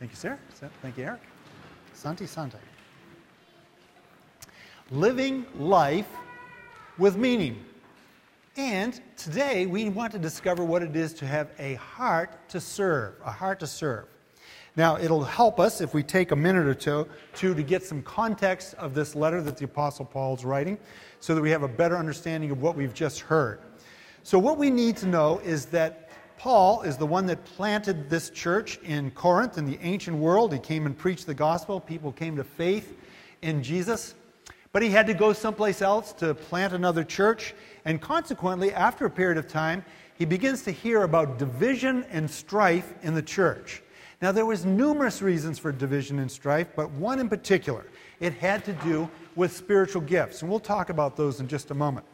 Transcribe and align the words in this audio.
Thank 0.00 0.12
you, 0.12 0.16
sir. 0.16 0.38
Thank 0.80 0.96
you, 0.96 1.04
Eric. 1.04 1.20
Santi 1.92 2.26
Santi. 2.26 2.56
Living 4.90 5.44
life 5.58 6.08
with 6.96 7.18
meaning. 7.18 7.62
And 8.56 8.98
today 9.18 9.66
we 9.66 9.90
want 9.90 10.12
to 10.12 10.18
discover 10.18 10.64
what 10.64 10.82
it 10.82 10.96
is 10.96 11.12
to 11.14 11.26
have 11.26 11.50
a 11.58 11.74
heart 11.74 12.48
to 12.48 12.62
serve, 12.62 13.16
a 13.26 13.30
heart 13.30 13.60
to 13.60 13.66
serve. 13.66 14.06
Now, 14.74 14.96
it'll 14.96 15.22
help 15.22 15.60
us 15.60 15.82
if 15.82 15.92
we 15.92 16.02
take 16.02 16.30
a 16.30 16.36
minute 16.36 16.66
or 16.66 16.72
two, 16.72 17.06
two 17.34 17.52
to 17.52 17.62
get 17.62 17.84
some 17.84 18.00
context 18.02 18.72
of 18.78 18.94
this 18.94 19.14
letter 19.14 19.42
that 19.42 19.58
the 19.58 19.66
Apostle 19.66 20.06
Paul 20.06 20.34
is 20.34 20.46
writing 20.46 20.78
so 21.18 21.34
that 21.34 21.42
we 21.42 21.50
have 21.50 21.62
a 21.62 21.68
better 21.68 21.98
understanding 21.98 22.50
of 22.50 22.62
what 22.62 22.74
we've 22.74 22.94
just 22.94 23.20
heard. 23.20 23.60
So, 24.22 24.38
what 24.38 24.56
we 24.56 24.70
need 24.70 24.96
to 24.98 25.06
know 25.06 25.40
is 25.40 25.66
that 25.66 26.09
Paul 26.40 26.80
is 26.80 26.96
the 26.96 27.04
one 27.04 27.26
that 27.26 27.44
planted 27.44 28.08
this 28.08 28.30
church 28.30 28.78
in 28.78 29.10
Corinth 29.10 29.58
in 29.58 29.66
the 29.66 29.78
ancient 29.82 30.16
world. 30.16 30.54
He 30.54 30.58
came 30.58 30.86
and 30.86 30.96
preached 30.96 31.26
the 31.26 31.34
gospel. 31.34 31.78
People 31.78 32.12
came 32.12 32.34
to 32.36 32.44
faith 32.44 32.96
in 33.42 33.62
Jesus. 33.62 34.14
But 34.72 34.80
he 34.80 34.88
had 34.88 35.06
to 35.08 35.12
go 35.12 35.34
someplace 35.34 35.82
else 35.82 36.14
to 36.14 36.32
plant 36.32 36.72
another 36.72 37.04
church. 37.04 37.52
And 37.84 38.00
consequently, 38.00 38.72
after 38.72 39.04
a 39.04 39.10
period 39.10 39.36
of 39.36 39.48
time, 39.48 39.84
he 40.14 40.24
begins 40.24 40.62
to 40.62 40.70
hear 40.70 41.02
about 41.02 41.38
division 41.38 42.06
and 42.10 42.30
strife 42.30 42.94
in 43.02 43.12
the 43.12 43.20
church. 43.20 43.82
Now, 44.22 44.32
there 44.32 44.46
was 44.46 44.64
numerous 44.64 45.20
reasons 45.20 45.58
for 45.58 45.72
division 45.72 46.20
and 46.20 46.30
strife, 46.30 46.68
but 46.74 46.90
one 46.92 47.18
in 47.18 47.28
particular. 47.28 47.84
It 48.18 48.32
had 48.32 48.64
to 48.64 48.72
do 48.72 49.10
with 49.36 49.54
spiritual 49.54 50.00
gifts. 50.00 50.40
And 50.40 50.50
we'll 50.50 50.58
talk 50.58 50.88
about 50.88 51.18
those 51.18 51.38
in 51.38 51.48
just 51.48 51.70
a 51.70 51.74
moment. 51.74 52.06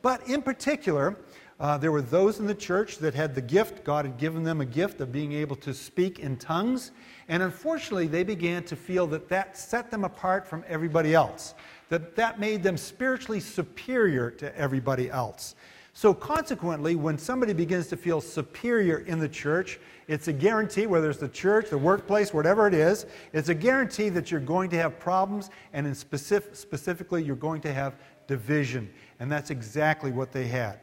But 0.00 0.26
in 0.26 0.40
particular, 0.40 1.18
uh, 1.60 1.78
there 1.78 1.92
were 1.92 2.02
those 2.02 2.40
in 2.40 2.46
the 2.46 2.54
church 2.54 2.98
that 2.98 3.14
had 3.14 3.34
the 3.34 3.40
gift. 3.40 3.84
God 3.84 4.04
had 4.04 4.18
given 4.18 4.42
them 4.42 4.60
a 4.60 4.66
gift 4.66 5.00
of 5.00 5.12
being 5.12 5.32
able 5.32 5.56
to 5.56 5.72
speak 5.72 6.18
in 6.18 6.36
tongues. 6.36 6.90
And 7.28 7.42
unfortunately, 7.42 8.08
they 8.08 8.24
began 8.24 8.64
to 8.64 8.76
feel 8.76 9.06
that 9.08 9.28
that 9.28 9.56
set 9.56 9.90
them 9.90 10.04
apart 10.04 10.46
from 10.46 10.64
everybody 10.68 11.14
else, 11.14 11.54
that 11.90 12.16
that 12.16 12.40
made 12.40 12.62
them 12.62 12.76
spiritually 12.76 13.40
superior 13.40 14.30
to 14.32 14.56
everybody 14.58 15.10
else. 15.10 15.54
So, 15.96 16.12
consequently, 16.12 16.96
when 16.96 17.16
somebody 17.16 17.52
begins 17.52 17.86
to 17.86 17.96
feel 17.96 18.20
superior 18.20 18.98
in 18.98 19.20
the 19.20 19.28
church, 19.28 19.78
it's 20.08 20.26
a 20.26 20.32
guarantee, 20.32 20.86
whether 20.86 21.08
it's 21.08 21.20
the 21.20 21.28
church, 21.28 21.70
the 21.70 21.78
workplace, 21.78 22.34
whatever 22.34 22.66
it 22.66 22.74
is, 22.74 23.06
it's 23.32 23.48
a 23.48 23.54
guarantee 23.54 24.08
that 24.08 24.28
you're 24.28 24.40
going 24.40 24.70
to 24.70 24.76
have 24.76 24.98
problems, 24.98 25.50
and 25.72 25.86
in 25.86 25.94
specific, 25.94 26.56
specifically, 26.56 27.22
you're 27.22 27.36
going 27.36 27.60
to 27.60 27.72
have 27.72 27.94
division. 28.26 28.92
And 29.20 29.30
that's 29.30 29.50
exactly 29.50 30.10
what 30.10 30.32
they 30.32 30.48
had. 30.48 30.80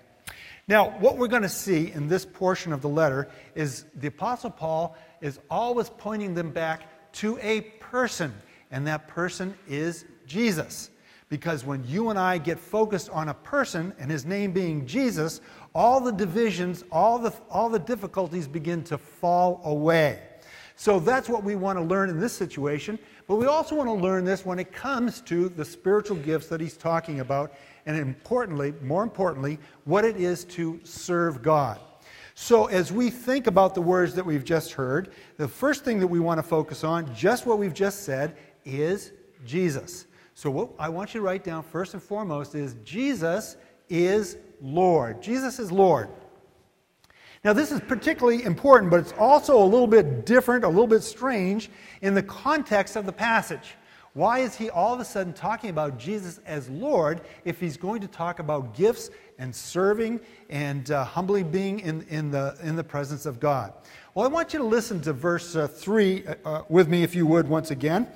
Now, 0.67 0.92
what 1.00 1.17
we're 1.17 1.28
going 1.28 1.42
to 1.42 1.50
see 1.50 1.92
in 1.92 2.08
this 2.08 2.26
portion 2.26 2.72
of 2.72 2.81
the 2.81 2.90
letter 2.90 3.30
is 3.56 3.86
the 3.95 4.08
Apostle 4.08 4.52
Paul 4.52 4.95
is 5.20 5.40
always 5.50 5.90
pointing 5.90 6.34
them 6.34 6.52
back 6.52 7.12
to 7.14 7.38
a 7.42 7.62
person, 7.62 8.34
and 8.70 8.88
that 8.88 9.08
person 9.08 9.56
is 9.67 10.06
Jesus. 10.28 10.89
Because 11.30 11.66
when 11.66 11.84
you 11.86 12.09
and 12.09 12.20
I 12.20 12.38
get 12.38 12.59
focused 12.59 13.09
on 13.09 13.30
a 13.30 13.34
person 13.34 13.94
and 13.98 14.12
his 14.12 14.26
name 14.26 14.52
being 14.52 14.86
Jesus, 14.86 15.39
all 15.73 16.02
the 16.02 16.12
divisions, 16.12 16.84
all 16.92 17.20
the, 17.20 17.34
all 17.50 17.70
the 17.70 17.80
difficulties 17.80 18.48
begin 18.48 18.84
to 18.86 18.98
fall 18.98 19.62
away. 19.64 20.20
So 20.75 21.00
that's 21.00 21.30
what 21.30 21.44
we 21.44 21.55
want 21.55 21.77
to 21.77 21.83
learn 21.83 22.09
in 22.09 22.19
this 22.19 22.33
situation. 22.33 22.97
But 23.27 23.36
we 23.36 23.45
also 23.45 23.75
want 23.75 23.88
to 23.88 23.94
learn 23.94 24.25
this 24.25 24.45
when 24.45 24.59
it 24.59 24.72
comes 24.72 25.22
to 25.22 25.50
the 25.50 25.64
spiritual 25.66 26.17
gifts 26.17 26.47
that 26.47 26.59
he's 26.59 26.75
talking 26.75 27.19
about, 27.19 27.53
and 27.86 27.97
importantly, 27.97 28.73
more 28.81 29.03
importantly, 29.03 29.59
what 29.86 30.05
it 30.05 30.17
is 30.17 30.44
to 30.45 30.80
serve 30.83 31.42
God. 31.42 31.80
So, 32.33 32.66
as 32.66 32.92
we 32.92 33.09
think 33.09 33.47
about 33.47 33.75
the 33.75 33.81
words 33.81 34.16
that 34.16 34.25
we've 34.25 34.44
just 34.44 34.73
heard, 34.73 35.11
the 35.38 35.47
first 35.47 35.83
thing 35.83 35.99
that 35.99 36.08
we 36.08 36.19
want 36.19 36.39
to 36.39 36.44
focus 36.44 36.83
on, 36.83 37.14
just 37.14 37.45
what 37.45 37.59
we've 37.59 37.73
just 37.73 38.03
said, 38.03 38.36
is 38.66 39.11
Jesus. 39.45 40.08
So, 40.33 40.49
what 40.49 40.69
I 40.80 40.89
want 40.89 41.14
you 41.14 41.19
to 41.19 41.25
write 41.25 41.44
down 41.44 41.61
first 41.61 41.94
and 41.94 42.02
foremost 42.02 42.55
is 42.55 42.75
Jesus 42.83 43.58
is 43.89 44.37
Lord. 44.61 45.21
Jesus 45.21 45.60
is 45.60 45.71
Lord. 45.71 46.10
Now, 47.44 47.54
this 47.54 47.72
is 47.72 47.80
particularly 47.80 48.44
important, 48.44 48.92
but 48.92 49.00
it's 49.00 49.14
also 49.18 49.58
a 49.58 49.66
little 49.66 49.88
bit 49.88 50.28
different, 50.28 50.64
a 50.64 50.68
little 50.68 50.86
bit 50.86 51.02
strange 51.02 51.72
in 52.02 52.14
the 52.14 52.22
context 52.22 52.96
of 52.96 53.08
the 53.08 53.12
passage. 53.12 53.76
Why 54.14 54.40
is 54.40 54.56
he 54.56 54.70
all 54.70 54.94
of 54.94 55.00
a 55.00 55.06
sudden 55.06 55.34
talking 55.34 55.72
about 55.72 55.98
Jesus 55.98 56.40
as 56.46 56.70
Lord 56.70 57.22
if 57.44 57.60
he's 57.60 57.78
going 57.78 58.02
to 58.02 58.08
talk 58.08 58.38
about 58.38 58.76
gifts 58.76 59.10
and 59.40 59.56
serving 59.56 60.20
and 60.50 60.92
uh, 60.92 61.04
humbly 61.04 61.42
being 61.42 61.80
in, 61.80 62.04
in, 62.10 62.30
the, 62.30 62.56
in 62.62 62.76
the 62.76 62.84
presence 62.84 63.26
of 63.26 63.40
God? 63.40 63.73
Well, 64.14 64.26
I 64.26 64.30
want 64.30 64.54
you 64.54 64.60
to 64.60 64.66
listen 64.66 65.02
to 65.02 65.14
verse 65.14 65.56
uh, 65.56 65.68
3 65.68 66.28
uh, 66.28 66.36
uh 66.46 66.64
with 66.70 66.90
me, 66.90 67.02
if 67.02 67.16
you 67.16 67.26
would, 67.26 67.48
once 67.48 67.72
again. 67.72 68.08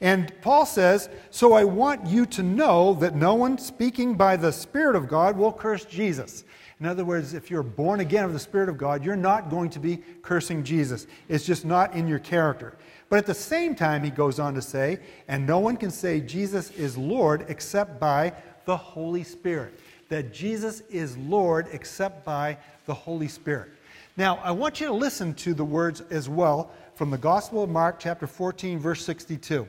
And 0.00 0.32
Paul 0.42 0.66
says, 0.66 1.08
So 1.30 1.52
I 1.52 1.64
want 1.64 2.06
you 2.06 2.26
to 2.26 2.42
know 2.42 2.94
that 2.94 3.14
no 3.14 3.34
one 3.34 3.58
speaking 3.58 4.14
by 4.14 4.36
the 4.36 4.52
Spirit 4.52 4.96
of 4.96 5.08
God 5.08 5.36
will 5.36 5.52
curse 5.52 5.84
Jesus. 5.84 6.44
In 6.78 6.86
other 6.86 7.04
words, 7.04 7.32
if 7.32 7.50
you're 7.50 7.62
born 7.62 8.00
again 8.00 8.24
of 8.24 8.34
the 8.34 8.38
Spirit 8.38 8.68
of 8.68 8.76
God, 8.76 9.04
you're 9.04 9.16
not 9.16 9.48
going 9.48 9.70
to 9.70 9.78
be 9.78 10.02
cursing 10.22 10.62
Jesus. 10.62 11.06
It's 11.28 11.46
just 11.46 11.64
not 11.64 11.94
in 11.94 12.06
your 12.06 12.18
character. 12.18 12.76
But 13.08 13.18
at 13.18 13.26
the 13.26 13.34
same 13.34 13.74
time, 13.74 14.02
he 14.02 14.10
goes 14.10 14.38
on 14.38 14.54
to 14.54 14.62
say, 14.62 14.98
and 15.28 15.46
no 15.46 15.58
one 15.58 15.76
can 15.76 15.90
say 15.90 16.20
Jesus 16.20 16.70
is 16.72 16.98
Lord 16.98 17.46
except 17.48 17.98
by 17.98 18.34
the 18.66 18.76
Holy 18.76 19.22
Spirit. 19.22 19.78
That 20.08 20.34
Jesus 20.34 20.82
is 20.90 21.16
Lord 21.16 21.68
except 21.72 22.24
by 22.24 22.58
the 22.84 22.94
Holy 22.94 23.28
Spirit. 23.28 23.70
Now, 24.16 24.38
I 24.42 24.50
want 24.50 24.80
you 24.80 24.86
to 24.88 24.92
listen 24.92 25.34
to 25.34 25.54
the 25.54 25.64
words 25.64 26.02
as 26.10 26.28
well 26.28 26.70
from 26.94 27.10
the 27.10 27.18
Gospel 27.18 27.62
of 27.62 27.70
Mark, 27.70 27.98
chapter 27.98 28.26
14, 28.26 28.78
verse 28.78 29.04
62. 29.04 29.66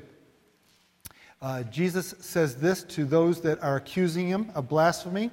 Uh, 1.41 1.63
Jesus 1.63 2.15
says 2.19 2.55
this 2.55 2.83
to 2.83 3.05
those 3.05 3.41
that 3.41 3.61
are 3.61 3.75
accusing 3.75 4.27
him 4.27 4.51
of 4.55 4.67
blasphemy. 4.67 5.29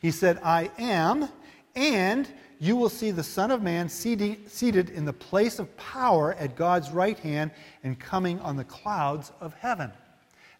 He 0.00 0.10
said, 0.10 0.38
I 0.44 0.70
am, 0.78 1.28
and 1.74 2.28
you 2.58 2.76
will 2.76 2.90
see 2.90 3.10
the 3.10 3.22
Son 3.22 3.50
of 3.50 3.62
Man 3.62 3.88
seated 3.88 4.90
in 4.90 5.04
the 5.04 5.12
place 5.12 5.58
of 5.58 5.74
power 5.76 6.34
at 6.34 6.56
God's 6.56 6.90
right 6.90 7.18
hand 7.18 7.50
and 7.84 7.98
coming 7.98 8.38
on 8.40 8.56
the 8.56 8.64
clouds 8.64 9.32
of 9.40 9.54
heaven. 9.54 9.90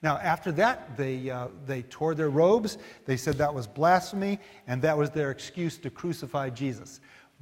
Now, 0.02 0.16
after 0.18 0.52
that, 0.52 0.96
they, 0.96 1.28
uh, 1.28 1.48
they 1.66 1.82
tore 1.82 2.14
their 2.14 2.30
robes. 2.30 2.78
They 3.06 3.16
said 3.16 3.36
that 3.36 3.52
was 3.52 3.66
blasphemy, 3.66 4.38
and 4.66 4.80
that 4.82 4.96
was 4.96 5.10
their 5.10 5.30
excuse 5.30 5.78
to 5.78 5.90
crucify 5.90 6.50
Jesus. 6.50 7.00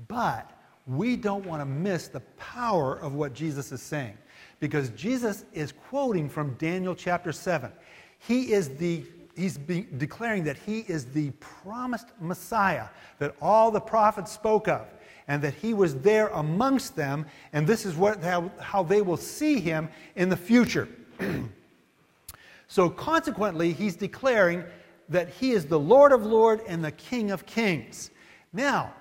But 0.08 0.50
we 0.86 1.16
don't 1.16 1.46
want 1.46 1.60
to 1.60 1.66
miss 1.66 2.08
the 2.08 2.20
power 2.36 2.96
of 2.96 3.14
what 3.14 3.32
Jesus 3.32 3.70
is 3.70 3.82
saying 3.82 4.16
because 4.64 4.88
Jesus 4.88 5.44
is 5.52 5.72
quoting 5.72 6.26
from 6.26 6.54
Daniel 6.54 6.94
chapter 6.94 7.32
7. 7.32 7.70
He 8.18 8.50
is 8.54 8.70
the 8.76 9.04
he's 9.36 9.58
declaring 9.58 10.42
that 10.44 10.56
he 10.56 10.86
is 10.88 11.04
the 11.04 11.32
promised 11.32 12.06
Messiah 12.18 12.86
that 13.18 13.36
all 13.42 13.70
the 13.70 13.80
prophets 13.80 14.32
spoke 14.32 14.66
of, 14.66 14.86
and 15.28 15.42
that 15.42 15.52
he 15.52 15.74
was 15.74 15.96
there 15.96 16.28
amongst 16.28 16.96
them, 16.96 17.26
and 17.52 17.66
this 17.66 17.84
is 17.84 17.94
what, 17.94 18.24
how, 18.24 18.50
how 18.58 18.82
they 18.82 19.02
will 19.02 19.18
see 19.18 19.60
him 19.60 19.86
in 20.16 20.30
the 20.30 20.36
future. 20.36 20.88
so, 22.66 22.88
consequently, 22.88 23.70
he's 23.70 23.96
declaring 23.96 24.64
that 25.10 25.28
he 25.28 25.50
is 25.50 25.66
the 25.66 25.78
Lord 25.78 26.10
of 26.10 26.24
Lords 26.24 26.62
and 26.66 26.82
the 26.82 26.92
King 26.92 27.32
of 27.32 27.44
Kings. 27.44 28.10
Now, 28.54 28.94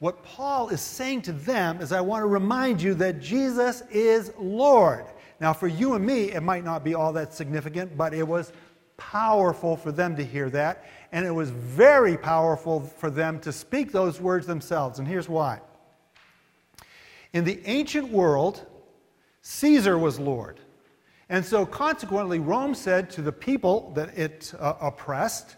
what 0.00 0.22
Paul 0.24 0.70
is 0.70 0.80
saying 0.80 1.22
to 1.22 1.32
them 1.32 1.80
is, 1.80 1.92
I 1.92 2.00
want 2.00 2.22
to 2.22 2.26
remind 2.26 2.80
you 2.80 2.94
that 2.94 3.20
Jesus 3.20 3.82
is 3.90 4.32
Lord. 4.38 5.04
Now, 5.40 5.52
for 5.52 5.68
you 5.68 5.94
and 5.94 6.04
me, 6.04 6.32
it 6.32 6.42
might 6.42 6.64
not 6.64 6.82
be 6.82 6.94
all 6.94 7.12
that 7.12 7.34
significant, 7.34 7.96
but 7.98 8.14
it 8.14 8.26
was 8.26 8.52
powerful 8.96 9.76
for 9.76 9.92
them 9.92 10.16
to 10.16 10.24
hear 10.24 10.48
that. 10.50 10.86
And 11.12 11.26
it 11.26 11.30
was 11.30 11.50
very 11.50 12.16
powerful 12.16 12.80
for 12.80 13.10
them 13.10 13.40
to 13.40 13.52
speak 13.52 13.92
those 13.92 14.20
words 14.22 14.46
themselves. 14.46 14.98
And 14.98 15.06
here's 15.06 15.28
why. 15.28 15.60
In 17.34 17.44
the 17.44 17.60
ancient 17.66 18.08
world, 18.08 18.66
Caesar 19.42 19.98
was 19.98 20.18
Lord. 20.18 20.60
And 21.28 21.44
so, 21.44 21.66
consequently, 21.66 22.38
Rome 22.38 22.74
said 22.74 23.10
to 23.10 23.22
the 23.22 23.32
people 23.32 23.92
that 23.94 24.16
it 24.18 24.52
uh, 24.58 24.74
oppressed, 24.80 25.56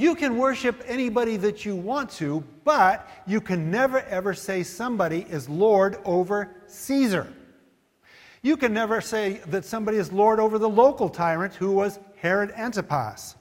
you 0.00 0.14
can 0.14 0.38
worship 0.38 0.82
anybody 0.86 1.36
that 1.36 1.66
you 1.66 1.76
want 1.76 2.10
to, 2.10 2.42
but 2.64 3.08
you 3.26 3.40
can 3.40 3.70
never 3.70 4.00
ever 4.00 4.32
say 4.32 4.62
somebody 4.62 5.26
is 5.28 5.48
Lord 5.48 5.98
over 6.04 6.56
Caesar. 6.66 7.30
You 8.42 8.56
can 8.56 8.72
never 8.72 9.02
say 9.02 9.42
that 9.48 9.66
somebody 9.66 9.98
is 9.98 10.10
Lord 10.10 10.40
over 10.40 10.58
the 10.58 10.68
local 10.68 11.10
tyrant 11.10 11.54
who 11.54 11.72
was 11.72 11.98
Herod 12.16 12.50
Antipas. 12.52 13.36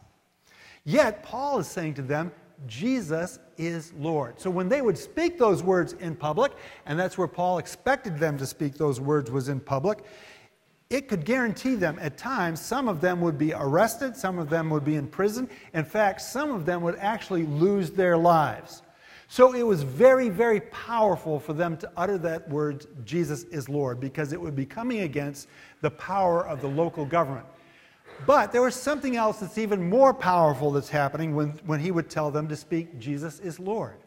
Yet, 0.83 1.23
Paul 1.23 1.59
is 1.59 1.67
saying 1.67 1.93
to 1.95 2.01
them, 2.01 2.31
Jesus 2.67 3.39
is 3.57 3.93
Lord. 3.93 4.39
So 4.39 4.49
when 4.49 4.67
they 4.67 4.81
would 4.81 4.97
speak 4.97 5.37
those 5.37 5.63
words 5.63 5.93
in 5.93 6.15
public, 6.15 6.51
and 6.85 6.99
that's 6.99 7.17
where 7.17 7.27
Paul 7.27 7.57
expected 7.59 8.17
them 8.17 8.37
to 8.37 8.45
speak 8.45 8.73
those 8.73 8.99
words 8.99 9.31
was 9.31 9.47
in 9.47 9.61
public, 9.61 9.99
it 10.89 11.07
could 11.07 11.23
guarantee 11.23 11.75
them 11.75 11.99
at 12.01 12.17
times 12.17 12.59
some 12.59 12.87
of 12.87 12.99
them 12.99 13.21
would 13.21 13.37
be 13.37 13.53
arrested, 13.53 14.17
some 14.17 14.39
of 14.39 14.49
them 14.49 14.71
would 14.71 14.83
be 14.83 14.95
in 14.95 15.07
prison. 15.07 15.47
In 15.73 15.85
fact, 15.85 16.19
some 16.21 16.49
of 16.49 16.65
them 16.65 16.81
would 16.81 16.95
actually 16.95 17.45
lose 17.45 17.91
their 17.91 18.17
lives. 18.17 18.81
So 19.27 19.53
it 19.53 19.61
was 19.61 19.83
very, 19.83 20.29
very 20.29 20.61
powerful 20.61 21.39
for 21.39 21.53
them 21.53 21.77
to 21.77 21.91
utter 21.95 22.17
that 22.17 22.49
word, 22.49 22.87
Jesus 23.05 23.43
is 23.43 23.69
Lord, 23.69 23.99
because 23.99 24.33
it 24.33 24.41
would 24.41 24.55
be 24.55 24.65
coming 24.65 25.01
against 25.01 25.47
the 25.81 25.91
power 25.91 26.47
of 26.47 26.61
the 26.61 26.67
local 26.67 27.05
government. 27.05 27.45
But 28.25 28.51
there 28.51 28.63
was 28.63 28.73
something 28.73 29.15
else 29.15 29.39
that's 29.39 29.59
even 29.59 29.87
more 29.87 30.15
powerful 30.15 30.71
that's 30.71 30.89
happening 30.89 31.35
when, 31.35 31.49
when 31.67 31.79
he 31.79 31.91
would 31.91 32.09
tell 32.09 32.31
them 32.31 32.47
to 32.47 32.55
speak, 32.55 32.97
Jesus 32.97 33.39
is 33.39 33.59
Lord. 33.59 33.97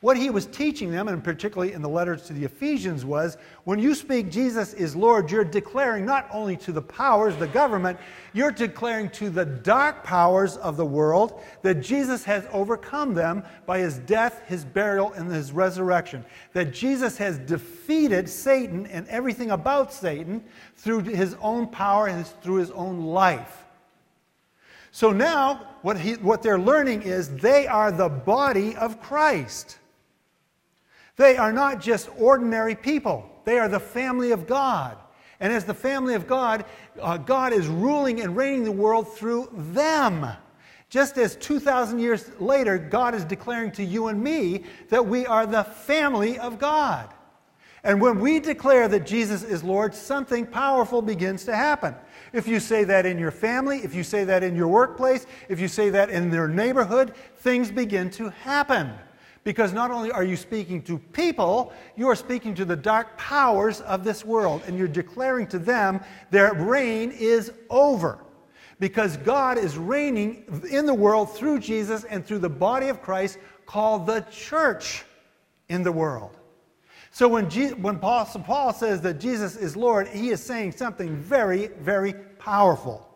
What 0.00 0.16
he 0.16 0.30
was 0.30 0.46
teaching 0.46 0.92
them, 0.92 1.08
and 1.08 1.24
particularly 1.24 1.72
in 1.72 1.82
the 1.82 1.88
letters 1.88 2.22
to 2.26 2.32
the 2.32 2.44
Ephesians, 2.44 3.04
was 3.04 3.36
when 3.64 3.80
you 3.80 3.96
speak 3.96 4.30
Jesus 4.30 4.72
is 4.74 4.94
Lord, 4.94 5.28
you're 5.28 5.42
declaring 5.42 6.06
not 6.06 6.28
only 6.32 6.56
to 6.58 6.70
the 6.70 6.82
powers, 6.82 7.34
the 7.36 7.48
government, 7.48 7.98
you're 8.32 8.52
declaring 8.52 9.10
to 9.10 9.28
the 9.28 9.44
dark 9.44 10.04
powers 10.04 10.56
of 10.58 10.76
the 10.76 10.86
world 10.86 11.42
that 11.62 11.80
Jesus 11.80 12.22
has 12.22 12.46
overcome 12.52 13.12
them 13.12 13.42
by 13.66 13.80
his 13.80 13.98
death, 13.98 14.42
his 14.46 14.64
burial, 14.64 15.12
and 15.14 15.32
his 15.32 15.50
resurrection. 15.50 16.24
That 16.52 16.72
Jesus 16.72 17.18
has 17.18 17.38
defeated 17.38 18.28
Satan 18.28 18.86
and 18.86 19.04
everything 19.08 19.50
about 19.50 19.92
Satan 19.92 20.44
through 20.76 21.00
his 21.00 21.34
own 21.40 21.66
power 21.66 22.06
and 22.06 22.24
through 22.24 22.56
his 22.56 22.70
own 22.70 23.00
life. 23.00 23.64
So 24.92 25.10
now, 25.10 25.66
what, 25.82 25.98
he, 25.98 26.14
what 26.14 26.42
they're 26.42 26.58
learning 26.58 27.02
is 27.02 27.28
they 27.36 27.66
are 27.66 27.90
the 27.90 28.08
body 28.08 28.76
of 28.76 29.02
Christ. 29.02 29.78
They 31.18 31.36
are 31.36 31.52
not 31.52 31.80
just 31.80 32.08
ordinary 32.16 32.74
people, 32.74 33.28
they 33.44 33.58
are 33.58 33.68
the 33.68 33.80
family 33.80 34.30
of 34.30 34.46
God. 34.46 34.96
And 35.40 35.52
as 35.52 35.64
the 35.64 35.74
family 35.74 36.14
of 36.14 36.26
God, 36.26 36.64
uh, 37.00 37.16
God 37.16 37.52
is 37.52 37.68
ruling 37.68 38.20
and 38.22 38.36
reigning 38.36 38.64
the 38.64 38.72
world 38.72 39.14
through 39.14 39.48
them. 39.52 40.26
Just 40.90 41.16
as 41.18 41.36
2,000 41.36 41.98
years 41.98 42.28
later, 42.40 42.76
God 42.76 43.14
is 43.14 43.24
declaring 43.24 43.70
to 43.72 43.84
you 43.84 44.08
and 44.08 44.20
me 44.20 44.64
that 44.88 45.06
we 45.06 45.26
are 45.26 45.46
the 45.46 45.62
family 45.62 46.38
of 46.38 46.58
God. 46.58 47.12
And 47.84 48.00
when 48.00 48.18
we 48.18 48.40
declare 48.40 48.88
that 48.88 49.06
Jesus 49.06 49.42
is 49.42 49.62
Lord, 49.62 49.94
something 49.94 50.44
powerful 50.46 51.00
begins 51.00 51.44
to 51.44 51.54
happen. 51.54 51.94
If 52.32 52.48
you 52.48 52.58
say 52.58 52.84
that 52.84 53.06
in 53.06 53.18
your 53.18 53.30
family, 53.30 53.78
if 53.78 53.94
you 53.94 54.02
say 54.02 54.24
that 54.24 54.42
in 54.42 54.56
your 54.56 54.68
workplace, 54.68 55.26
if 55.48 55.60
you 55.60 55.68
say 55.68 55.88
that 55.90 56.10
in 56.10 56.32
your 56.32 56.48
neighborhood, 56.48 57.14
things 57.36 57.70
begin 57.70 58.10
to 58.10 58.30
happen. 58.30 58.90
Because 59.44 59.72
not 59.72 59.90
only 59.90 60.10
are 60.10 60.24
you 60.24 60.36
speaking 60.36 60.82
to 60.82 60.98
people, 60.98 61.72
you 61.96 62.08
are 62.08 62.16
speaking 62.16 62.54
to 62.56 62.64
the 62.64 62.76
dark 62.76 63.16
powers 63.16 63.80
of 63.82 64.04
this 64.04 64.24
world, 64.24 64.62
and 64.66 64.76
you're 64.76 64.88
declaring 64.88 65.46
to 65.48 65.58
them 65.58 66.00
their 66.30 66.54
reign 66.54 67.10
is 67.10 67.52
over. 67.70 68.18
Because 68.80 69.16
God 69.16 69.58
is 69.58 69.76
reigning 69.76 70.44
in 70.70 70.86
the 70.86 70.94
world 70.94 71.34
through 71.34 71.60
Jesus 71.60 72.04
and 72.04 72.24
through 72.24 72.38
the 72.38 72.48
body 72.48 72.88
of 72.88 73.02
Christ 73.02 73.38
called 73.66 74.06
the 74.06 74.20
church 74.30 75.04
in 75.68 75.82
the 75.82 75.92
world. 75.92 76.36
So 77.10 77.26
when, 77.26 77.46
when 77.82 77.98
Paul, 77.98 78.26
Paul 78.26 78.72
says 78.72 79.00
that 79.00 79.18
Jesus 79.18 79.56
is 79.56 79.76
Lord, 79.76 80.08
he 80.08 80.30
is 80.30 80.42
saying 80.42 80.72
something 80.72 81.16
very, 81.16 81.68
very 81.80 82.12
powerful. 82.12 83.08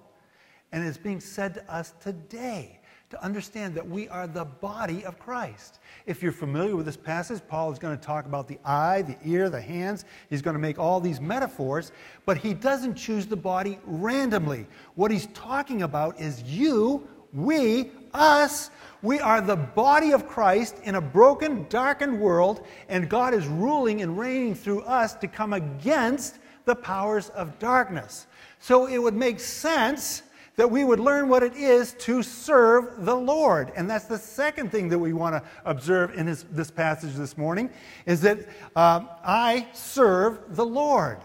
And 0.72 0.84
it's 0.86 0.98
being 0.98 1.20
said 1.20 1.54
to 1.54 1.72
us 1.72 1.94
today 2.00 2.80
to 3.12 3.22
understand 3.22 3.74
that 3.74 3.86
we 3.86 4.08
are 4.08 4.26
the 4.26 4.46
body 4.46 5.04
of 5.04 5.18
Christ. 5.18 5.80
If 6.06 6.22
you're 6.22 6.32
familiar 6.32 6.74
with 6.74 6.86
this 6.86 6.96
passage, 6.96 7.42
Paul 7.46 7.70
is 7.70 7.78
going 7.78 7.94
to 7.94 8.02
talk 8.02 8.24
about 8.24 8.48
the 8.48 8.58
eye, 8.64 9.02
the 9.02 9.18
ear, 9.22 9.50
the 9.50 9.60
hands. 9.60 10.06
He's 10.30 10.40
going 10.40 10.54
to 10.54 10.60
make 10.60 10.78
all 10.78 10.98
these 10.98 11.20
metaphors, 11.20 11.92
but 12.24 12.38
he 12.38 12.54
doesn't 12.54 12.94
choose 12.94 13.26
the 13.26 13.36
body 13.36 13.78
randomly. 13.84 14.66
What 14.94 15.10
he's 15.10 15.26
talking 15.34 15.82
about 15.82 16.18
is 16.18 16.42
you, 16.44 17.06
we, 17.34 17.90
us. 18.14 18.70
We 19.02 19.20
are 19.20 19.42
the 19.42 19.56
body 19.56 20.12
of 20.12 20.26
Christ 20.26 20.76
in 20.82 20.94
a 20.94 21.00
broken, 21.02 21.66
darkened 21.68 22.18
world, 22.18 22.66
and 22.88 23.10
God 23.10 23.34
is 23.34 23.46
ruling 23.46 24.00
and 24.00 24.18
reigning 24.18 24.54
through 24.54 24.84
us 24.84 25.12
to 25.16 25.28
come 25.28 25.52
against 25.52 26.38
the 26.64 26.74
powers 26.74 27.28
of 27.28 27.58
darkness. 27.58 28.26
So 28.58 28.86
it 28.86 28.96
would 28.96 29.14
make 29.14 29.38
sense 29.38 30.22
that 30.56 30.70
we 30.70 30.84
would 30.84 31.00
learn 31.00 31.28
what 31.28 31.42
it 31.42 31.54
is 31.54 31.94
to 31.94 32.22
serve 32.22 33.04
the 33.04 33.14
Lord. 33.14 33.72
And 33.74 33.88
that's 33.88 34.04
the 34.04 34.18
second 34.18 34.70
thing 34.70 34.88
that 34.90 34.98
we 34.98 35.12
want 35.12 35.34
to 35.34 35.42
observe 35.64 36.16
in 36.16 36.26
his, 36.26 36.44
this 36.44 36.70
passage 36.70 37.14
this 37.14 37.38
morning 37.38 37.70
is 38.04 38.20
that 38.22 38.40
um, 38.76 39.08
I 39.24 39.66
serve 39.72 40.56
the 40.56 40.66
Lord. 40.66 41.18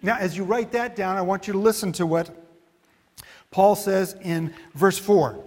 Now, 0.00 0.16
as 0.16 0.36
you 0.36 0.44
write 0.44 0.70
that 0.72 0.94
down, 0.94 1.16
I 1.16 1.22
want 1.22 1.48
you 1.48 1.52
to 1.54 1.58
listen 1.58 1.92
to 1.92 2.06
what 2.06 2.30
Paul 3.50 3.74
says 3.74 4.14
in 4.22 4.54
verse 4.74 4.98
4. 4.98 5.44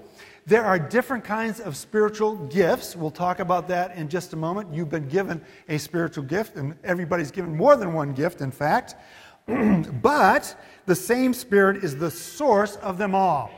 There 0.47 0.65
are 0.65 0.79
different 0.79 1.23
kinds 1.23 1.59
of 1.59 1.77
spiritual 1.77 2.35
gifts. 2.35 2.95
We'll 2.95 3.11
talk 3.11 3.39
about 3.39 3.67
that 3.69 3.95
in 3.95 4.09
just 4.09 4.33
a 4.33 4.35
moment. 4.35 4.73
You've 4.73 4.89
been 4.89 5.07
given 5.07 5.39
a 5.69 5.77
spiritual 5.77 6.23
gift, 6.23 6.55
and 6.57 6.75
everybody's 6.83 7.31
given 7.31 7.55
more 7.55 7.77
than 7.77 7.93
one 7.93 8.13
gift, 8.13 8.41
in 8.41 8.51
fact. 8.51 8.95
but 10.01 10.55
the 10.85 10.95
same 10.95 11.33
Spirit 11.33 11.83
is 11.83 11.97
the 11.97 12.11
source 12.11 12.75
of 12.77 12.97
them 12.97 13.15
all. 13.15 13.51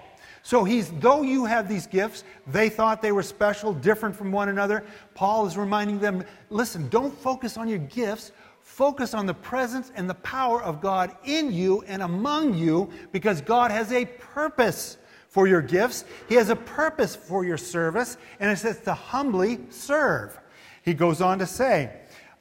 So 0.45 0.65
he's, 0.65 0.91
though 0.99 1.21
you 1.21 1.45
have 1.45 1.69
these 1.69 1.87
gifts, 1.87 2.25
they 2.47 2.67
thought 2.67 3.01
they 3.01 3.13
were 3.13 3.23
special, 3.23 3.73
different 3.73 4.15
from 4.15 4.31
one 4.31 4.49
another. 4.49 4.83
Paul 5.15 5.45
is 5.45 5.57
reminding 5.57 5.99
them 5.99 6.25
listen, 6.49 6.89
don't 6.89 7.17
focus 7.17 7.57
on 7.57 7.67
your 7.67 7.79
gifts. 7.79 8.31
Focus 8.61 9.13
on 9.13 9.25
the 9.25 9.33
presence 9.33 9.91
and 9.95 10.09
the 10.09 10.15
power 10.15 10.63
of 10.63 10.81
God 10.81 11.15
in 11.25 11.51
you 11.51 11.83
and 11.85 12.01
among 12.01 12.53
you 12.53 12.89
because 13.11 13.41
God 13.41 13.71
has 13.71 13.91
a 13.91 14.05
purpose 14.05 14.97
for 15.27 15.47
your 15.47 15.61
gifts. 15.61 16.05
He 16.29 16.35
has 16.35 16.49
a 16.49 16.55
purpose 16.55 17.15
for 17.15 17.43
your 17.43 17.57
service, 17.57 18.17
and 18.39 18.49
it 18.49 18.57
says 18.57 18.79
to 18.81 18.93
humbly 18.93 19.59
serve. 19.69 20.39
He 20.81 20.93
goes 20.93 21.21
on 21.21 21.39
to 21.39 21.45
say, 21.45 21.91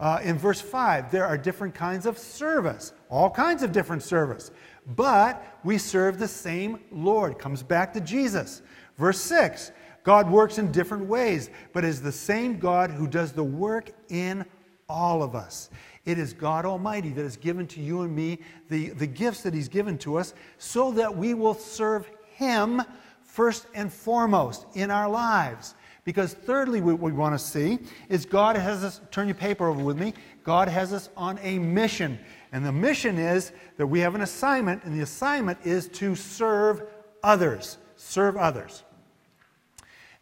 uh, 0.02 0.19
in 0.25 0.37
verse 0.37 0.60
5, 0.60 1.12
there 1.12 1.25
are 1.25 1.38
different 1.38 1.76
kinds 1.76 2.06
of 2.06 2.19
service, 2.19 2.93
all 3.08 3.31
kinds 3.31 3.62
of 3.62 3.70
different 3.70 4.02
service, 4.02 4.50
but 4.96 5.60
we 5.62 5.78
serve 5.78 6.19
the 6.19 6.26
same 6.26 6.81
Lord. 6.90 7.38
Comes 7.38 7.62
back 7.62 7.93
to 7.93 8.00
Jesus. 8.00 8.62
Verse 8.99 9.20
6, 9.20 9.70
God 10.02 10.28
works 10.28 10.58
in 10.58 10.72
different 10.72 11.06
ways, 11.06 11.50
but 11.72 11.84
is 11.84 12.02
the 12.02 12.10
same 12.10 12.58
God 12.58 12.90
who 12.90 13.06
does 13.06 13.31
the 13.31 13.44
work 13.44 13.93
in 14.08 14.44
all 14.88 15.22
of 15.22 15.37
us. 15.37 15.70
It 16.04 16.19
is 16.19 16.32
God 16.32 16.66
Almighty 16.66 17.10
that 17.10 17.22
has 17.22 17.37
given 17.37 17.69
to 17.69 17.81
you 17.81 18.02
and 18.02 18.12
me 18.12 18.40
the, 18.69 18.88
the 18.88 19.06
gifts 19.06 19.44
that 19.44 19.54
He's 19.54 19.69
given 19.69 19.99
to 19.99 20.16
us 20.16 20.34
so 20.58 20.90
that 20.90 21.16
we 21.16 21.32
will 21.32 21.54
serve 21.54 22.10
Him 22.34 22.82
first 23.22 23.66
and 23.72 23.93
foremost 23.93 24.66
in 24.75 24.90
our 24.90 25.08
lives. 25.08 25.76
Because, 26.04 26.34
thirdly, 26.34 26.81
what 26.81 26.99
we 26.99 27.12
want 27.12 27.38
to 27.38 27.38
see 27.38 27.78
is 28.08 28.26
God 28.26 28.56
has 28.56 28.82
us, 28.82 29.00
turn 29.10 29.28
your 29.28 29.37
paper 29.37 29.69
over 29.69 29.82
with 29.82 29.99
me, 29.99 30.14
God 30.43 30.66
has 30.69 30.93
us 30.93 31.08
on 31.16 31.38
a 31.43 31.58
mission. 31.58 32.19
And 32.50 32.66
the 32.66 32.72
mission 32.72 33.19
is 33.19 33.52
that 33.76 33.87
we 33.87 34.00
have 34.00 34.14
an 34.14 34.22
assignment, 34.22 34.82
and 34.84 34.99
the 34.99 35.02
assignment 35.02 35.58
is 35.64 35.88
to 35.88 36.16
serve 36.16 36.82
others. 37.23 37.78
Serve 37.97 38.37
others. 38.37 38.82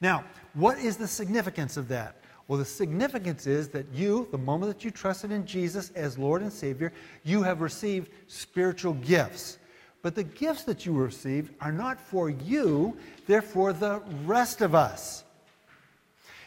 Now, 0.03 0.25
what 0.53 0.79
is 0.79 0.97
the 0.97 1.09
significance 1.09 1.77
of 1.77 1.89
that? 1.89 2.17
Well, 2.47 2.59
the 2.59 2.65
significance 2.65 3.47
is 3.47 3.69
that 3.69 3.87
you, 3.95 4.29
the 4.33 4.39
moment 4.39 4.73
that 4.73 4.85
you 4.85 4.91
trusted 4.91 5.31
in 5.31 5.47
Jesus 5.47 5.91
as 5.95 6.19
Lord 6.19 6.43
and 6.43 6.53
Savior, 6.53 6.93
you 7.23 7.43
have 7.43 7.61
received 7.61 8.11
spiritual 8.27 8.95
gifts. 8.95 9.59
But 10.03 10.15
the 10.15 10.25
gifts 10.25 10.65
that 10.65 10.85
you 10.85 10.93
received 10.93 11.55
are 11.61 11.73
not 11.73 12.01
for 12.01 12.29
you, 12.29 12.97
they're 13.27 13.41
for 13.41 13.73
the 13.73 14.03
rest 14.27 14.63
of 14.63 14.75
us. 14.75 15.25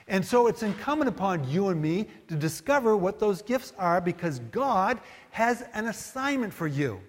And 0.08 0.26
so 0.26 0.48
it's 0.48 0.64
incumbent 0.64 1.10
upon 1.10 1.50
you 1.50 1.70
and 1.70 1.82
me 1.82 2.08
to 2.28 2.36
discover 2.36 2.98
what 2.98 3.20
those 3.20 3.42
gifts 3.42 3.74
are 3.78 4.02
because 4.02 4.40
God 4.52 5.00
has 5.32 5.64
an 5.74 5.88
assignment 5.88 6.54
for 6.54 6.68
you. 6.68 7.00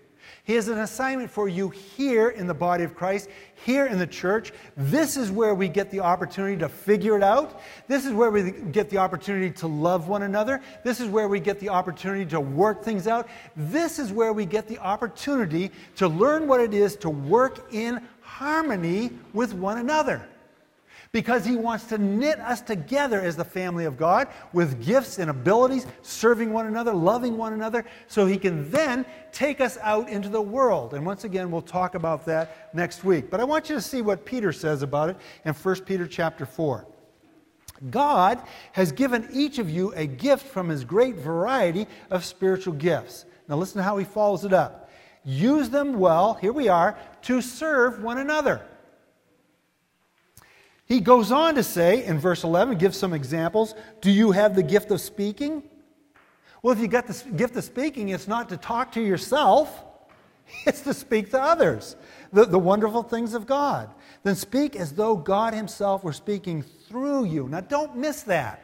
He 0.45 0.55
has 0.55 0.69
an 0.69 0.79
assignment 0.79 1.31
for 1.31 1.49
you 1.49 1.71
here 1.71 2.31
in 2.31 2.47
the 2.47 2.55
body 2.55 2.85
of 2.85 2.95
Christ, 2.95 3.29
here 3.65 3.87
in 3.87 3.99
the 3.99 4.07
church. 4.07 4.53
This 4.77 5.17
is 5.17 5.31
where 5.31 5.55
we 5.55 5.69
get 5.69 5.91
the 5.91 6.01
opportunity 6.01 6.57
to 6.59 6.69
figure 6.69 7.17
it 7.17 7.23
out. 7.23 7.61
This 7.89 8.05
is 8.05 8.13
where 8.13 8.31
we 8.31 8.51
get 8.51 8.91
the 8.91 8.99
opportunity 8.99 9.51
to 9.53 9.67
love 9.67 10.09
one 10.09 10.23
another. 10.23 10.61
This 10.83 11.01
is 11.01 11.09
where 11.09 11.29
we 11.29 11.41
get 11.41 11.61
the 11.61 11.69
opportunity 11.71 12.27
to 12.27 12.41
work 12.41 12.83
things 12.83 13.07
out. 13.07 13.29
This 13.57 13.99
is 13.99 14.13
where 14.13 14.33
we 14.33 14.45
get 14.45 14.69
the 14.69 14.79
opportunity 14.79 15.71
to 15.97 16.09
learn 16.09 16.47
what 16.47 16.61
it 16.61 16.75
is 16.75 16.97
to 16.97 17.11
work 17.11 17.73
in 17.73 18.01
harmony 18.21 19.11
with 19.33 19.55
one 19.55 19.79
another 19.79 20.27
because 21.15 21.45
He 21.47 21.55
wants 21.55 21.85
to 21.85 21.97
knit 21.97 22.41
us 22.41 22.61
together 22.61 23.21
as 23.21 23.37
the 23.37 23.45
family 23.45 23.85
of 23.85 23.97
God 23.97 24.27
with 24.53 24.85
gifts 24.85 25.21
and 25.21 25.31
abilities, 25.31 25.87
serving 26.03 26.53
one 26.53 26.67
another, 26.67 26.93
loving 26.93 27.37
one 27.37 27.53
another, 27.53 27.85
so 28.09 28.27
He 28.27 28.37
can 28.37 28.69
then 28.73 29.07
take 29.31 29.61
us 29.61 29.79
out 29.81 30.09
into 30.09 30.29
the 30.29 30.43
world. 30.43 30.93
And 30.93 31.07
once 31.07 31.23
again, 31.23 31.53
we'll 31.53 31.63
talk 31.63 31.95
about 31.95 32.27
that 32.27 32.75
next 32.75 33.05
week. 33.05 33.31
But 33.31 33.39
I 33.39 33.45
want 33.45 33.69
you 33.71 33.77
to 33.77 33.81
see 33.81 34.03
what 34.03 34.25
Peter 34.25 34.53
says 34.53 34.83
about 34.83 35.09
it 35.09 35.17
in 35.45 35.55
1 35.55 35.81
Peter 35.83 36.09
chapter 36.09 36.45
4. 36.45 36.85
God 37.91 38.43
has 38.73 38.91
given 38.91 39.29
each 39.33 39.61
of 39.61 39.71
you 39.71 39.93
a 39.95 40.09
gift 40.09 40.45
from 40.45 40.69
his 40.69 40.85
great 40.85 41.15
variety 41.15 41.87
of 42.11 42.25
spiritual 42.25 42.75
gifts. 42.75 43.25
Now, 43.49 43.55
listen 43.55 43.77
to 43.77 43.85
how 43.85 43.99
he 43.99 44.05
follows 44.05 44.45
it 44.45 44.53
up. 44.53 44.91
Use 45.25 45.71
them 45.71 46.01
well, 46.01 46.35
here 46.35 46.53
we 46.53 46.67
are, 46.67 46.99
to 47.23 47.41
serve 47.41 48.03
one 48.03 48.19
another 48.19 48.63
He 50.87 51.01
goes 51.01 51.33
on 51.33 51.55
to 51.55 51.63
say 51.63 52.05
in 52.05 52.19
verse 52.19 52.45
11, 52.45 52.77
give 52.79 52.95
some 52.95 53.13
examples. 53.13 53.75
Do 54.01 54.11
you 54.11 54.33
have 54.33 54.55
the 54.55 54.63
gift 54.63 54.91
of 54.91 55.01
speaking? 55.01 55.63
Well, 56.63 56.73
if 56.73 56.81
you 56.81 56.89
got 56.89 57.07
the 57.07 57.31
gift 57.33 57.57
of 57.57 57.65
speaking, 57.65 58.11
it's 58.11 58.29
not 58.29 58.49
to 58.51 58.57
talk 58.57 58.93
to 58.93 59.01
yourself, 59.01 59.85
it's 60.67 60.81
to 60.83 60.95
speak 60.95 61.31
to 61.31 61.41
others, 61.41 61.97
the, 62.33 62.45
the 62.45 62.59
wonderful 62.59 63.03
things 63.03 63.35
of 63.35 63.47
God. 63.47 63.91
Then 64.23 64.35
speak 64.35 64.77
as 64.77 64.93
though 64.93 65.17
God 65.17 65.55
Himself 65.55 66.05
were 66.05 66.13
speaking 66.13 66.63
through 66.63 67.27
you. 67.27 67.49
Now, 67.49 67.61
don't 67.61 67.97
miss 67.97 68.23
that. 68.23 68.64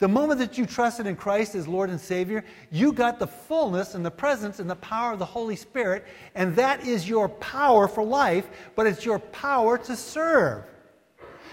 The 0.00 0.08
moment 0.08 0.40
that 0.40 0.56
you 0.56 0.64
trusted 0.64 1.06
in 1.06 1.14
Christ 1.14 1.54
as 1.54 1.68
Lord 1.68 1.90
and 1.90 2.00
Savior, 2.00 2.42
you 2.70 2.90
got 2.90 3.18
the 3.18 3.26
fullness 3.26 3.94
and 3.94 4.04
the 4.04 4.10
presence 4.10 4.58
and 4.58 4.68
the 4.68 4.76
power 4.76 5.12
of 5.12 5.18
the 5.18 5.26
Holy 5.26 5.56
Spirit, 5.56 6.06
and 6.34 6.56
that 6.56 6.86
is 6.86 7.06
your 7.06 7.28
power 7.28 7.86
for 7.86 8.02
life, 8.02 8.48
but 8.74 8.86
it's 8.86 9.04
your 9.04 9.18
power 9.18 9.76
to 9.76 9.94
serve. 9.94 10.64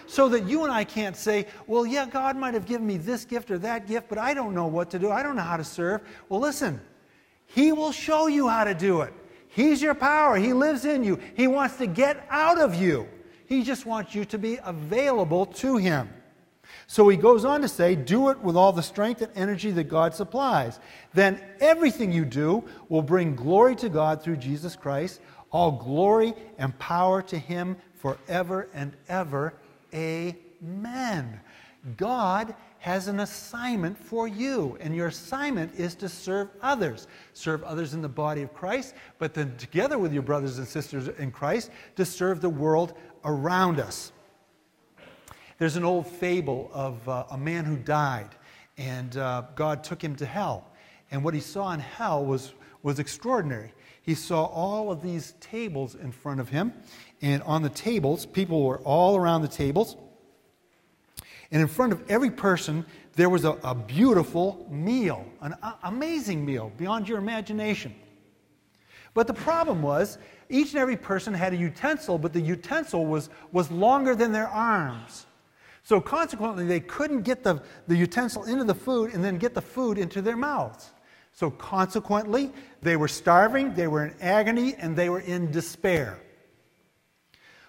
So 0.08 0.30
that 0.30 0.48
you 0.48 0.64
and 0.64 0.72
I 0.72 0.86
can't 0.86 1.18
say, 1.18 1.48
well, 1.68 1.86
yeah, 1.86 2.06
God 2.06 2.38
might 2.38 2.54
have 2.54 2.66
given 2.66 2.88
me 2.88 2.96
this 2.96 3.26
gift 3.26 3.52
or 3.52 3.58
that 3.58 3.86
gift, 3.86 4.08
but 4.08 4.18
I 4.18 4.34
don't 4.34 4.56
know 4.56 4.68
what 4.68 4.90
to 4.92 5.00
do. 5.00 5.12
I 5.12 5.24
don't 5.24 5.36
know 5.36 5.42
how 5.42 5.58
to 5.58 5.66
serve. 5.66 6.00
Well, 6.30 6.40
listen, 6.40 6.80
He 7.48 7.74
will 7.74 7.92
show 7.92 8.28
you 8.28 8.48
how 8.48 8.64
to 8.64 8.74
do 8.74 9.02
it. 9.02 9.14
He's 9.50 9.82
your 9.82 9.94
power. 9.94 10.38
He 10.38 10.54
lives 10.54 10.86
in 10.86 11.04
you. 11.04 11.20
He 11.36 11.48
wants 11.48 11.76
to 11.78 11.88
get 11.88 12.26
out 12.30 12.58
of 12.62 12.76
you. 12.76 13.10
He 13.48 13.64
just 13.64 13.86
wants 13.86 14.16
you 14.16 14.24
to 14.24 14.38
be 14.38 14.58
available 14.64 15.48
to 15.48 15.76
Him. 15.76 16.10
So 16.88 17.10
he 17.10 17.18
goes 17.18 17.44
on 17.44 17.62
to 17.62 17.68
say, 17.68 17.96
Do 17.96 18.30
it 18.30 18.40
with 18.40 18.56
all 18.56 18.72
the 18.72 18.82
strength 18.82 19.22
and 19.22 19.32
energy 19.36 19.72
that 19.72 19.86
God 19.86 20.16
supplies. 20.16 20.80
Then 21.14 21.42
everything 21.60 22.14
you 22.14 22.24
do 22.24 22.64
will 22.88 23.02
bring 23.02 23.36
glory 23.36 23.76
to 23.78 23.90
God 23.90 24.22
through 24.24 24.38
Jesus 24.38 24.76
Christ. 24.76 25.20
All 25.52 25.72
glory 25.72 26.34
and 26.58 26.78
power 26.80 27.22
to 27.24 27.38
him 27.38 27.76
forever 27.96 28.70
and 28.74 28.94
ever. 29.10 29.54
Amen. 29.94 31.40
God 31.98 32.56
has 32.80 33.08
an 33.08 33.20
assignment 33.20 33.98
for 33.98 34.28
you, 34.28 34.78
and 34.80 34.96
your 34.96 35.08
assignment 35.08 35.74
is 35.76 35.96
to 35.96 36.08
serve 36.08 36.50
others. 36.62 37.08
Serve 37.34 37.64
others 37.64 37.94
in 37.94 38.02
the 38.02 38.10
body 38.10 38.44
of 38.44 38.54
Christ, 38.54 38.94
but 39.20 39.34
then 39.34 39.56
together 39.58 39.98
with 39.98 40.14
your 40.14 40.22
brothers 40.22 40.58
and 40.58 40.68
sisters 40.68 41.08
in 41.08 41.32
Christ, 41.32 41.72
to 41.96 42.06
serve 42.06 42.40
the 42.40 42.50
world 42.50 42.94
around 43.26 43.80
us. 43.80 44.12
There's 45.58 45.76
an 45.76 45.84
old 45.84 46.08
fable 46.08 46.70
of 46.74 47.08
uh, 47.10 47.26
a 47.32 47.38
man 47.38 47.66
who 47.66 47.78
died, 47.78 48.30
and 48.78 49.18
uh, 49.18 49.44
God 49.56 49.84
took 49.84 50.04
him 50.04 50.16
to 50.18 50.26
hell. 50.26 50.66
And 51.10 51.24
what 51.24 51.34
he 51.34 51.40
saw 51.40 51.72
in 51.74 51.80
hell 51.80 52.24
was, 52.24 52.54
was 52.84 53.00
extraordinary. 53.00 53.74
He 54.02 54.14
saw 54.14 54.46
all 54.46 54.92
of 54.92 55.02
these 55.02 55.34
tables 55.40 55.96
in 55.96 56.12
front 56.12 56.40
of 56.40 56.50
him, 56.50 56.74
and 57.22 57.42
on 57.44 57.64
the 57.64 57.70
tables, 57.70 58.26
people 58.26 58.64
were 58.64 58.80
all 58.80 59.16
around 59.16 59.42
the 59.42 59.48
tables. 59.48 59.98
And 61.52 61.62
in 61.62 61.68
front 61.68 61.94
of 61.94 62.04
every 62.10 62.32
person, 62.32 62.86
there 63.16 63.30
was 63.30 63.46
a, 63.46 63.52
a 63.64 63.74
beautiful 63.74 64.68
meal, 64.70 65.26
an 65.42 65.56
a- 65.64 65.76
amazing 65.84 66.46
meal 66.46 66.72
beyond 66.78 67.10
your 67.10 67.18
imagination. 67.18 67.96
But 69.14 69.28
the 69.28 69.34
problem 69.34 69.82
was, 69.82 70.18
each 70.50 70.74
and 70.74 70.80
every 70.80 70.98
person 70.98 71.34
had 71.34 71.54
a 71.54 71.58
utensil, 71.58 72.18
but 72.18 72.32
the 72.32 72.42
utensil 72.42 73.06
was, 73.06 73.30
was 73.52 73.72
longer 73.72 74.14
than 74.14 74.32
their 74.32 74.48
arms. 74.48 75.26
So 75.88 76.02
consequently, 76.02 76.66
they 76.66 76.82
couldn't 76.82 77.22
get 77.22 77.46
the, 77.46 77.64
the 77.88 77.96
utensil 77.96 78.44
into 78.44 78.66
the 78.66 78.76
food 78.76 79.14
and 79.14 79.24
then 79.24 79.38
get 79.38 79.54
the 79.54 79.62
food 79.62 79.98
into 79.98 80.22
their 80.22 80.36
mouths. 80.36 80.92
So 81.32 81.50
consequently, 81.50 82.52
they 82.82 82.98
were 82.98 83.08
starving, 83.08 83.74
they 83.74 83.88
were 83.88 84.08
in 84.08 84.14
agony, 84.20 84.76
and 84.76 84.98
they 84.98 85.10
were 85.10 85.22
in 85.22 85.50
despair. 85.50 86.20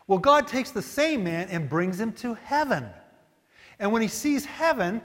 Well, 0.09 0.19
God 0.19 0.49
takes 0.49 0.73
the 0.73 0.83
same 0.83 1.23
man 1.23 1.47
and 1.49 1.69
brings 1.69 2.01
him 2.01 2.11
to 2.15 2.35
heaven. 2.35 2.89
And 3.79 3.93
when 3.93 4.03
he 4.03 4.09
sees 4.09 4.45
heaven, 4.45 5.01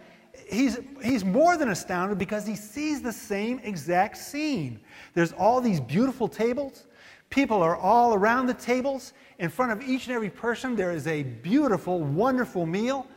he's, 0.49 0.79
he's 1.03 1.23
more 1.23 1.55
than 1.55 1.69
astounded 1.69 2.17
because 2.17 2.47
he 2.47 2.55
sees 2.55 3.03
the 3.03 3.13
same 3.13 3.59
exact 3.59 4.17
scene. 4.17 4.79
There's 5.13 5.33
all 5.33 5.61
these 5.61 5.79
beautiful 5.79 6.27
tables. 6.27 6.87
People 7.33 7.63
are 7.63 7.75
all 7.75 8.13
around 8.13 8.45
the 8.45 8.53
tables, 8.53 9.11
in 9.39 9.49
front 9.49 9.71
of 9.71 9.81
each 9.81 10.05
and 10.05 10.15
every 10.15 10.29
person, 10.29 10.75
there 10.75 10.91
is 10.91 11.07
a 11.07 11.23
beautiful, 11.23 11.99
wonderful 11.99 12.67
meal. 12.67 13.07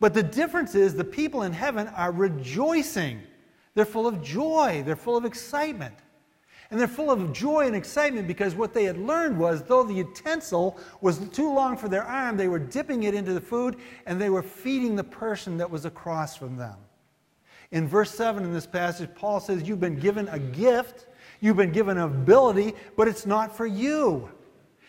But 0.00 0.14
the 0.14 0.22
difference 0.22 0.74
is 0.74 0.94
the 0.94 1.04
people 1.04 1.42
in 1.42 1.52
heaven 1.52 1.88
are 1.88 2.10
rejoicing. 2.10 3.20
They're 3.74 3.84
full 3.84 4.06
of 4.06 4.22
joy, 4.22 4.82
they're 4.86 4.96
full 4.96 5.18
of 5.18 5.26
excitement. 5.26 5.94
And 6.70 6.80
they're 6.80 6.88
full 6.88 7.10
of 7.10 7.34
joy 7.34 7.66
and 7.66 7.76
excitement 7.76 8.26
because 8.26 8.54
what 8.54 8.72
they 8.72 8.84
had 8.84 8.96
learned 8.96 9.38
was 9.38 9.62
though 9.62 9.82
the 9.82 9.92
utensil 9.92 10.78
was 11.02 11.18
too 11.28 11.52
long 11.52 11.76
for 11.76 11.90
their 11.90 12.04
arm, 12.04 12.38
they 12.38 12.48
were 12.48 12.58
dipping 12.58 13.02
it 13.02 13.12
into 13.12 13.34
the 13.34 13.42
food 13.42 13.76
and 14.06 14.18
they 14.18 14.30
were 14.30 14.42
feeding 14.42 14.96
the 14.96 15.04
person 15.04 15.58
that 15.58 15.70
was 15.70 15.84
across 15.84 16.34
from 16.34 16.56
them. 16.56 16.78
In 17.72 17.86
verse 17.86 18.10
7 18.12 18.42
in 18.42 18.54
this 18.54 18.66
passage, 18.66 19.10
Paul 19.14 19.38
says, 19.38 19.68
You've 19.68 19.80
been 19.80 19.98
given 19.98 20.28
a 20.28 20.38
gift, 20.38 21.08
you've 21.40 21.56
been 21.56 21.72
given 21.72 21.98
ability, 21.98 22.74
but 22.96 23.08
it's 23.08 23.26
not 23.26 23.56
for 23.56 23.66
you. 23.66 24.28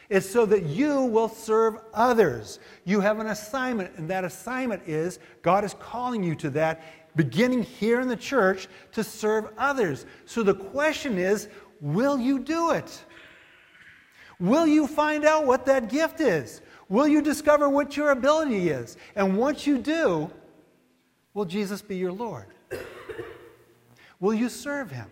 It's 0.10 0.30
so 0.30 0.46
that 0.46 0.63
you 0.63 1.01
will 1.04 1.27
serve 1.27 1.77
others. 1.94 2.60
You 2.86 3.01
have 3.01 3.20
an 3.20 3.27
assignment, 3.27 3.98
and 3.98 4.10
that 4.10 4.24
assignment 4.24 4.84
is 4.88 5.20
God 5.42 5.66
is 5.66 5.74
calling 5.74 6.24
you 6.24 6.34
to 6.36 6.50
that, 6.51 6.82
beginning 7.16 7.63
here 7.63 8.00
in 8.00 8.08
the 8.08 8.16
church, 8.16 8.68
to 8.94 9.04
serve 9.04 9.50
others. 9.58 10.06
So 10.25 10.44
the 10.44 10.54
question 10.54 11.18
is 11.18 11.50
will 11.82 12.20
you 12.20 12.39
do 12.39 12.72
it? 12.72 13.04
Will 14.39 14.68
you 14.68 14.88
find 14.88 15.25
out 15.25 15.46
what 15.46 15.66
that 15.66 15.89
gift 15.89 16.22
is? 16.22 16.62
Will 16.89 17.08
you 17.08 17.22
discover 17.22 17.68
what 17.68 17.98
your 17.98 18.12
ability 18.12 18.70
is? 18.70 18.98
And 19.16 19.38
once 19.38 19.68
you 19.68 19.77
do, 19.77 20.32
will 21.34 21.46
Jesus 21.46 21.82
be 21.82 21.98
your 21.98 22.13
Lord? 22.13 22.46
Will 24.20 24.34
you 24.34 24.48
serve 24.48 24.89
him? 24.89 25.10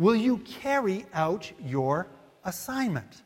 Will 0.00 0.16
you 0.16 0.38
carry 0.38 1.04
out 1.12 1.52
your 1.62 2.08
assignment? 2.46 3.22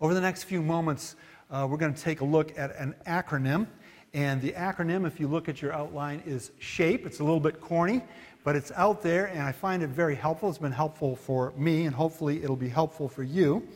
Over 0.00 0.14
the 0.14 0.20
next 0.20 0.44
few 0.44 0.62
moments, 0.62 1.16
uh, 1.50 1.66
we're 1.68 1.76
going 1.76 1.92
to 1.92 2.00
take 2.00 2.20
a 2.20 2.24
look 2.24 2.56
at 2.56 2.76
an 2.76 2.94
acronym. 3.04 3.66
And 4.14 4.40
the 4.40 4.52
acronym, 4.52 5.04
if 5.08 5.18
you 5.18 5.26
look 5.26 5.48
at 5.48 5.60
your 5.60 5.72
outline, 5.72 6.22
is 6.24 6.52
SHAPE. 6.60 7.04
It's 7.04 7.18
a 7.18 7.24
little 7.24 7.40
bit 7.40 7.60
corny, 7.60 8.02
but 8.44 8.54
it's 8.54 8.70
out 8.76 9.02
there, 9.02 9.26
and 9.26 9.42
I 9.42 9.50
find 9.50 9.82
it 9.82 9.88
very 9.88 10.14
helpful. 10.14 10.50
It's 10.50 10.58
been 10.58 10.70
helpful 10.70 11.16
for 11.16 11.52
me, 11.56 11.86
and 11.86 11.96
hopefully 11.96 12.44
it'll 12.44 12.54
be 12.54 12.68
helpful 12.68 13.08
for 13.08 13.24
you. 13.24 13.66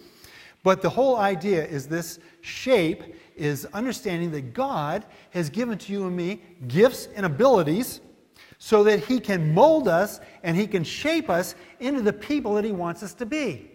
But 0.62 0.80
the 0.80 0.90
whole 0.90 1.16
idea 1.16 1.66
is 1.66 1.88
this 1.88 2.20
shape 2.42 3.02
is 3.34 3.66
understanding 3.72 4.30
that 4.30 4.54
God 4.54 5.04
has 5.30 5.50
given 5.50 5.76
to 5.78 5.92
you 5.92 6.06
and 6.06 6.16
me 6.16 6.40
gifts 6.68 7.08
and 7.16 7.26
abilities 7.26 8.00
so 8.64 8.84
that 8.84 9.00
He 9.00 9.18
can 9.18 9.52
mold 9.52 9.88
us 9.88 10.20
and 10.44 10.56
He 10.56 10.68
can 10.68 10.84
shape 10.84 11.28
us 11.28 11.56
into 11.80 12.00
the 12.00 12.12
people 12.12 12.54
that 12.54 12.64
He 12.64 12.70
wants 12.70 13.02
us 13.02 13.12
to 13.14 13.26
be 13.26 13.68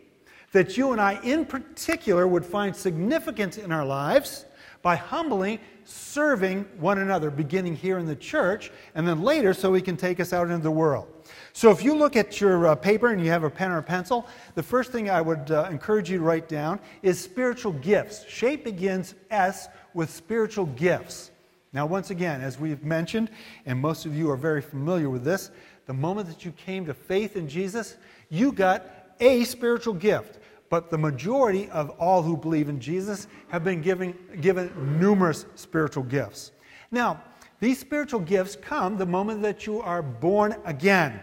that 0.53 0.77
you 0.77 0.93
and 0.93 1.01
I, 1.01 1.19
in 1.23 1.45
particular, 1.45 2.25
would 2.25 2.45
find 2.45 2.73
significance 2.73 3.57
in 3.57 3.69
our 3.73 3.85
lives 3.85 4.45
by 4.81 4.95
humbly 4.95 5.59
serving 5.83 6.63
one 6.79 6.99
another, 6.99 7.29
beginning 7.29 7.75
here 7.75 7.97
in 7.97 8.05
the 8.05 8.15
church, 8.15 8.71
and 8.95 9.05
then 9.05 9.21
later 9.21 9.53
so 9.53 9.73
He 9.73 9.81
can 9.81 9.97
take 9.97 10.21
us 10.21 10.31
out 10.31 10.47
into 10.47 10.63
the 10.63 10.71
world. 10.71 11.07
So, 11.51 11.69
if 11.69 11.83
you 11.83 11.93
look 11.93 12.15
at 12.15 12.39
your 12.39 12.67
uh, 12.67 12.75
paper 12.75 13.07
and 13.07 13.21
you 13.21 13.29
have 13.29 13.43
a 13.43 13.49
pen 13.49 13.71
or 13.71 13.79
a 13.79 13.83
pencil, 13.83 14.25
the 14.55 14.63
first 14.63 14.93
thing 14.93 15.09
I 15.09 15.19
would 15.19 15.51
uh, 15.51 15.67
encourage 15.69 16.09
you 16.09 16.19
to 16.19 16.23
write 16.23 16.47
down 16.47 16.79
is 17.01 17.19
spiritual 17.19 17.73
gifts. 17.73 18.25
Shape 18.29 18.63
begins 18.63 19.15
S 19.29 19.67
with 19.93 20.09
spiritual 20.09 20.67
gifts. 20.67 21.31
Now, 21.73 21.85
once 21.85 22.09
again, 22.09 22.41
as 22.41 22.59
we've 22.59 22.83
mentioned, 22.83 23.29
and 23.65 23.79
most 23.79 24.05
of 24.05 24.15
you 24.15 24.31
are 24.31 24.37
very 24.37 24.61
familiar 24.61 25.09
with 25.09 25.23
this, 25.23 25.51
the 25.85 25.93
moment 25.93 26.27
that 26.27 26.45
you 26.45 26.51
came 26.51 26.85
to 26.85 26.93
faith 26.93 27.35
in 27.35 27.47
Jesus, 27.47 27.97
you 28.29 28.51
got 28.51 28.85
a 29.19 29.43
spiritual 29.43 29.93
gift, 29.93 30.39
but 30.69 30.89
the 30.89 30.97
majority 30.97 31.69
of 31.69 31.89
all 31.91 32.21
who 32.21 32.37
believe 32.37 32.69
in 32.69 32.79
Jesus 32.79 33.27
have 33.49 33.63
been 33.63 33.81
given, 33.81 34.15
given 34.41 34.99
numerous 34.99 35.45
spiritual 35.55 36.03
gifts. 36.03 36.51
Now, 36.91 37.21
these 37.59 37.79
spiritual 37.79 38.19
gifts 38.19 38.55
come 38.55 38.97
the 38.97 39.05
moment 39.05 39.41
that 39.41 39.65
you 39.65 39.81
are 39.81 40.01
born 40.01 40.55
again. 40.65 41.19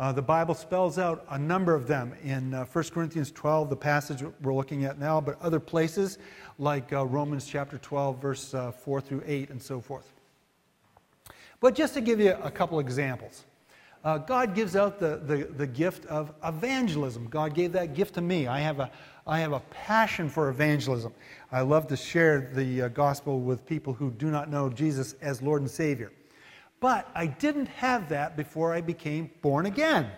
Uh, 0.00 0.10
the 0.10 0.22
Bible 0.22 0.54
spells 0.54 0.98
out 0.98 1.24
a 1.30 1.38
number 1.38 1.74
of 1.74 1.86
them 1.86 2.14
in 2.24 2.54
uh, 2.54 2.64
1 2.64 2.84
Corinthians 2.84 3.30
12, 3.30 3.70
the 3.70 3.76
passage 3.76 4.24
we're 4.42 4.54
looking 4.54 4.84
at 4.84 4.98
now, 4.98 5.20
but 5.20 5.40
other 5.40 5.60
places 5.60 6.18
like 6.58 6.92
uh, 6.92 7.04
Romans 7.04 7.46
chapter 7.46 7.78
12, 7.78 8.20
verse 8.20 8.54
uh, 8.54 8.72
4 8.72 9.00
through 9.00 9.22
8, 9.26 9.50
and 9.50 9.62
so 9.62 9.80
forth. 9.80 10.12
But 11.60 11.74
just 11.74 11.94
to 11.94 12.00
give 12.00 12.18
you 12.18 12.32
a 12.42 12.50
couple 12.50 12.80
examples. 12.80 13.44
Uh, 14.04 14.18
God 14.18 14.54
gives 14.56 14.74
out 14.74 14.98
the, 14.98 15.20
the, 15.24 15.44
the 15.56 15.66
gift 15.66 16.06
of 16.06 16.32
evangelism. 16.44 17.28
God 17.28 17.54
gave 17.54 17.70
that 17.72 17.94
gift 17.94 18.14
to 18.14 18.20
me. 18.20 18.48
I 18.48 18.58
have 18.58 18.80
a, 18.80 18.90
I 19.28 19.38
have 19.38 19.52
a 19.52 19.60
passion 19.70 20.28
for 20.28 20.48
evangelism. 20.48 21.14
I 21.52 21.60
love 21.60 21.86
to 21.86 21.96
share 21.96 22.50
the 22.52 22.82
uh, 22.82 22.88
gospel 22.88 23.40
with 23.40 23.64
people 23.64 23.92
who 23.92 24.10
do 24.10 24.30
not 24.30 24.50
know 24.50 24.68
Jesus 24.68 25.14
as 25.22 25.40
Lord 25.40 25.62
and 25.62 25.70
Savior. 25.70 26.10
But 26.82 27.08
I 27.14 27.26
didn't 27.26 27.68
have 27.68 28.08
that 28.08 28.36
before 28.36 28.74
I 28.74 28.80
became 28.80 29.30
born 29.40 29.66
again. 29.66 30.10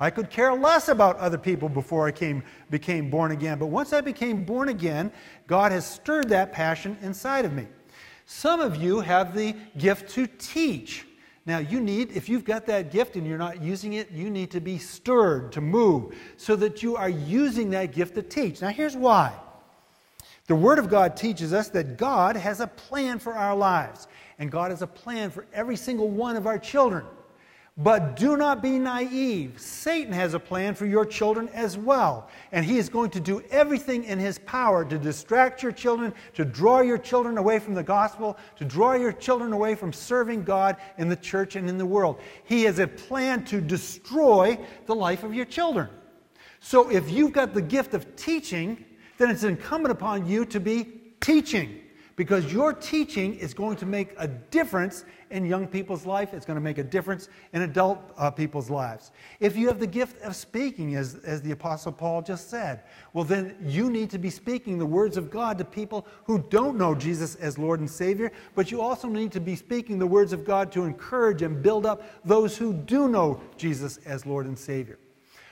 I 0.00 0.08
could 0.08 0.30
care 0.30 0.54
less 0.54 0.88
about 0.88 1.18
other 1.18 1.36
people 1.36 1.68
before 1.68 2.06
I 2.08 2.10
came, 2.10 2.42
became 2.70 3.10
born 3.10 3.32
again. 3.32 3.58
But 3.58 3.66
once 3.66 3.92
I 3.92 4.00
became 4.00 4.42
born 4.42 4.70
again, 4.70 5.12
God 5.46 5.72
has 5.72 5.84
stirred 5.86 6.30
that 6.30 6.54
passion 6.54 6.96
inside 7.02 7.44
of 7.44 7.52
me. 7.52 7.66
Some 8.24 8.60
of 8.60 8.76
you 8.76 9.00
have 9.00 9.34
the 9.34 9.54
gift 9.76 10.08
to 10.14 10.26
teach. 10.26 11.04
Now, 11.44 11.58
you 11.58 11.80
need, 11.80 12.12
if 12.12 12.30
you've 12.30 12.46
got 12.46 12.64
that 12.64 12.90
gift 12.90 13.16
and 13.16 13.26
you're 13.26 13.36
not 13.36 13.62
using 13.62 13.92
it, 13.92 14.10
you 14.10 14.30
need 14.30 14.50
to 14.52 14.60
be 14.60 14.78
stirred 14.78 15.52
to 15.52 15.60
move 15.60 16.16
so 16.38 16.56
that 16.56 16.82
you 16.82 16.96
are 16.96 17.10
using 17.10 17.68
that 17.70 17.92
gift 17.92 18.14
to 18.14 18.22
teach. 18.22 18.62
Now, 18.62 18.68
here's 18.68 18.96
why. 18.96 19.34
The 20.46 20.56
Word 20.56 20.78
of 20.78 20.88
God 20.88 21.14
teaches 21.14 21.52
us 21.52 21.68
that 21.70 21.98
God 21.98 22.36
has 22.36 22.60
a 22.60 22.66
plan 22.66 23.18
for 23.18 23.34
our 23.34 23.54
lives, 23.54 24.08
and 24.38 24.50
God 24.50 24.70
has 24.70 24.82
a 24.82 24.86
plan 24.86 25.30
for 25.30 25.46
every 25.52 25.76
single 25.76 26.08
one 26.08 26.36
of 26.36 26.46
our 26.46 26.58
children. 26.58 27.04
But 27.78 28.16
do 28.16 28.38
not 28.38 28.62
be 28.62 28.78
naive. 28.78 29.60
Satan 29.60 30.12
has 30.14 30.32
a 30.32 30.38
plan 30.38 30.74
for 30.74 30.86
your 30.86 31.04
children 31.04 31.50
as 31.50 31.76
well. 31.76 32.30
And 32.50 32.64
he 32.64 32.78
is 32.78 32.88
going 32.88 33.10
to 33.10 33.20
do 33.20 33.42
everything 33.50 34.04
in 34.04 34.18
his 34.18 34.38
power 34.38 34.82
to 34.86 34.98
distract 34.98 35.62
your 35.62 35.72
children, 35.72 36.14
to 36.34 36.44
draw 36.46 36.80
your 36.80 36.96
children 36.96 37.36
away 37.36 37.58
from 37.58 37.74
the 37.74 37.82
gospel, 37.82 38.38
to 38.56 38.64
draw 38.64 38.94
your 38.94 39.12
children 39.12 39.52
away 39.52 39.74
from 39.74 39.92
serving 39.92 40.44
God 40.44 40.76
in 40.96 41.10
the 41.10 41.16
church 41.16 41.54
and 41.54 41.68
in 41.68 41.76
the 41.76 41.84
world. 41.84 42.18
He 42.44 42.62
has 42.62 42.78
a 42.78 42.86
plan 42.86 43.44
to 43.46 43.60
destroy 43.60 44.58
the 44.86 44.94
life 44.94 45.22
of 45.22 45.34
your 45.34 45.44
children. 45.44 45.90
So 46.60 46.90
if 46.90 47.10
you've 47.10 47.32
got 47.32 47.52
the 47.52 47.60
gift 47.60 47.92
of 47.92 48.16
teaching, 48.16 48.86
then 49.18 49.28
it's 49.28 49.44
incumbent 49.44 49.92
upon 49.92 50.26
you 50.26 50.46
to 50.46 50.60
be 50.60 50.84
teaching 51.20 51.82
because 52.16 52.50
your 52.50 52.72
teaching 52.72 53.34
is 53.34 53.52
going 53.52 53.76
to 53.76 53.86
make 53.86 54.14
a 54.16 54.26
difference 54.26 55.04
in 55.30 55.44
young 55.44 55.66
people's 55.66 56.06
life. 56.06 56.32
It's 56.32 56.46
going 56.46 56.56
to 56.56 56.62
make 56.62 56.78
a 56.78 56.84
difference 56.84 57.28
in 57.52 57.62
adult 57.62 57.98
uh, 58.16 58.30
people's 58.30 58.70
lives. 58.70 59.12
If 59.38 59.56
you 59.56 59.68
have 59.68 59.78
the 59.78 59.86
gift 59.86 60.22
of 60.22 60.34
speaking, 60.34 60.94
as, 60.94 61.16
as 61.24 61.42
the 61.42 61.50
Apostle 61.50 61.92
Paul 61.92 62.22
just 62.22 62.48
said, 62.48 62.82
well, 63.12 63.24
then 63.24 63.56
you 63.62 63.90
need 63.90 64.08
to 64.10 64.18
be 64.18 64.30
speaking 64.30 64.78
the 64.78 64.86
words 64.86 65.16
of 65.16 65.30
God 65.30 65.58
to 65.58 65.64
people 65.64 66.06
who 66.24 66.38
don't 66.48 66.78
know 66.78 66.94
Jesus 66.94 67.34
as 67.36 67.58
Lord 67.58 67.80
and 67.80 67.90
Savior, 67.90 68.32
but 68.54 68.70
you 68.70 68.80
also 68.80 69.08
need 69.08 69.30
to 69.32 69.40
be 69.40 69.54
speaking 69.54 69.98
the 69.98 70.06
words 70.06 70.32
of 70.32 70.44
God 70.44 70.72
to 70.72 70.84
encourage 70.84 71.42
and 71.42 71.62
build 71.62 71.84
up 71.84 72.02
those 72.24 72.56
who 72.56 72.72
do 72.72 73.08
know 73.08 73.40
Jesus 73.58 73.98
as 74.06 74.24
Lord 74.24 74.46
and 74.46 74.58
Savior. 74.58 74.98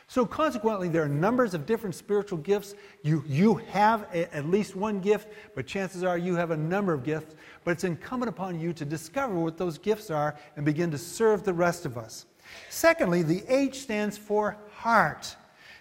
So, 0.07 0.27
consequently, 0.27 0.89
there 0.89 1.03
are 1.03 1.09
numbers 1.09 1.55
of 1.55 1.67
different 1.67 1.95
spiritual 1.95 2.39
gifts. 2.39 2.75
You, 3.03 3.25
you 3.27 3.55
have 3.71 4.07
a, 4.13 4.33
at 4.35 4.47
least 4.47 4.77
one 4.77 5.01
gift, 5.01 5.29
but 5.55 5.67
chances 5.67 6.03
are 6.03 6.19
you 6.19 6.37
have 6.37 6.51
a 6.51 6.57
number 6.57 6.93
of 6.93 7.05
gifts. 7.05 7.35
But 7.65 7.73
it's 7.73 7.85
incumbent 7.85 8.29
upon 8.29 8.61
you 8.61 8.73
to 8.75 8.85
discover 8.85 9.35
what 9.35 9.57
those 9.57 9.79
gifts 9.79 10.11
are 10.11 10.37
and 10.57 10.65
begin 10.65 10.91
to 10.91 10.99
serve 10.99 11.43
the 11.43 11.55
rest 11.55 11.87
of 11.87 11.97
us. 11.97 12.27
Secondly, 12.69 13.23
the 13.23 13.43
H 13.49 13.81
stands 13.81 14.19
for 14.19 14.59
heart. 14.75 15.35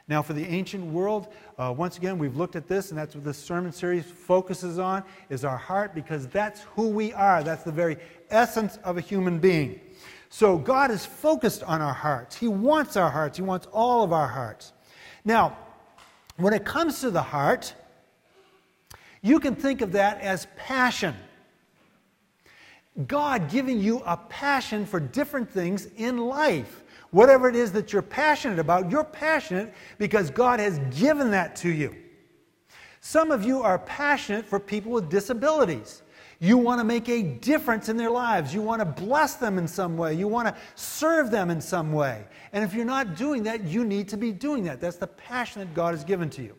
Now, 0.07 0.21
for 0.21 0.33
the 0.33 0.45
ancient 0.45 0.85
world, 0.85 1.33
uh, 1.57 1.73
once 1.75 1.97
again, 1.97 2.17
we've 2.17 2.35
looked 2.35 2.55
at 2.55 2.67
this, 2.67 2.89
and 2.89 2.97
that's 2.97 3.15
what 3.15 3.23
this 3.23 3.37
sermon 3.37 3.71
series 3.71 4.05
focuses 4.05 4.77
on, 4.77 5.03
is 5.29 5.45
our 5.45 5.57
heart, 5.57 5.95
because 5.95 6.27
that's 6.27 6.61
who 6.75 6.89
we 6.89 7.13
are. 7.13 7.41
That's 7.43 7.63
the 7.63 7.71
very 7.71 7.97
essence 8.29 8.77
of 8.83 8.97
a 8.97 9.01
human 9.01 9.39
being. 9.39 9.79
So 10.33 10.57
God 10.57 10.89
is 10.89 11.05
focused 11.05 11.61
on 11.61 11.79
our 11.79 11.93
hearts. 11.93 12.35
He 12.35 12.47
wants 12.47 12.97
our 12.97 13.11
hearts. 13.11 13.37
He 13.37 13.43
wants 13.43 13.67
all 13.71 14.03
of 14.03 14.11
our 14.11 14.27
hearts. 14.27 14.73
Now, 15.23 15.55
when 16.37 16.55
it 16.55 16.65
comes 16.65 17.01
to 17.01 17.11
the 17.11 17.21
heart, 17.21 17.75
you 19.21 19.39
can 19.39 19.55
think 19.55 19.81
of 19.81 19.91
that 19.91 20.19
as 20.21 20.47
passion. 20.57 21.13
God 23.05 23.51
giving 23.51 23.79
you 23.79 24.01
a 24.07 24.17
passion 24.17 24.87
for 24.87 24.99
different 24.99 25.51
things 25.51 25.85
in 25.97 26.17
life. 26.17 26.83
Whatever 27.11 27.47
it 27.47 27.55
is 27.55 27.71
that 27.73 27.93
you're 27.93 28.01
passionate 28.01 28.57
about, 28.57 28.89
you're 28.89 29.03
passionate 29.03 29.71
because 29.99 30.31
God 30.31 30.59
has 30.59 30.79
given 30.99 31.29
that 31.29 31.55
to 31.57 31.69
you. 31.69 31.95
Some 33.01 33.29
of 33.29 33.45
you 33.45 33.61
are 33.61 33.77
passionate 33.77 34.45
for 34.45 34.59
people 34.59 34.93
with 34.93 35.11
disabilities. 35.11 36.02
You 36.43 36.57
want 36.57 36.81
to 36.81 36.83
make 36.83 37.07
a 37.07 37.23
difference 37.23 37.87
in 37.87 37.95
their 37.95 38.09
lives. 38.09 38.53
You 38.53 38.61
want 38.61 38.81
to 38.81 38.85
bless 38.85 39.35
them 39.35 39.57
in 39.57 39.65
some 39.65 39.95
way. 39.95 40.13
You 40.13 40.27
want 40.27 40.49
to 40.49 40.55
serve 40.75 41.31
them 41.31 41.49
in 41.49 41.61
some 41.61 41.93
way. 41.93 42.25
And 42.51 42.65
if 42.65 42.73
you're 42.73 42.83
not 42.83 43.15
doing 43.15 43.43
that, 43.43 43.63
you 43.63 43.85
need 43.85 44.09
to 44.09 44.17
be 44.17 44.33
doing 44.33 44.65
that. 44.65 44.81
That's 44.81 44.97
the 44.97 45.07
passion 45.07 45.61
that 45.61 45.73
God 45.73 45.93
has 45.93 46.03
given 46.03 46.29
to 46.31 46.43
you. 46.43 46.53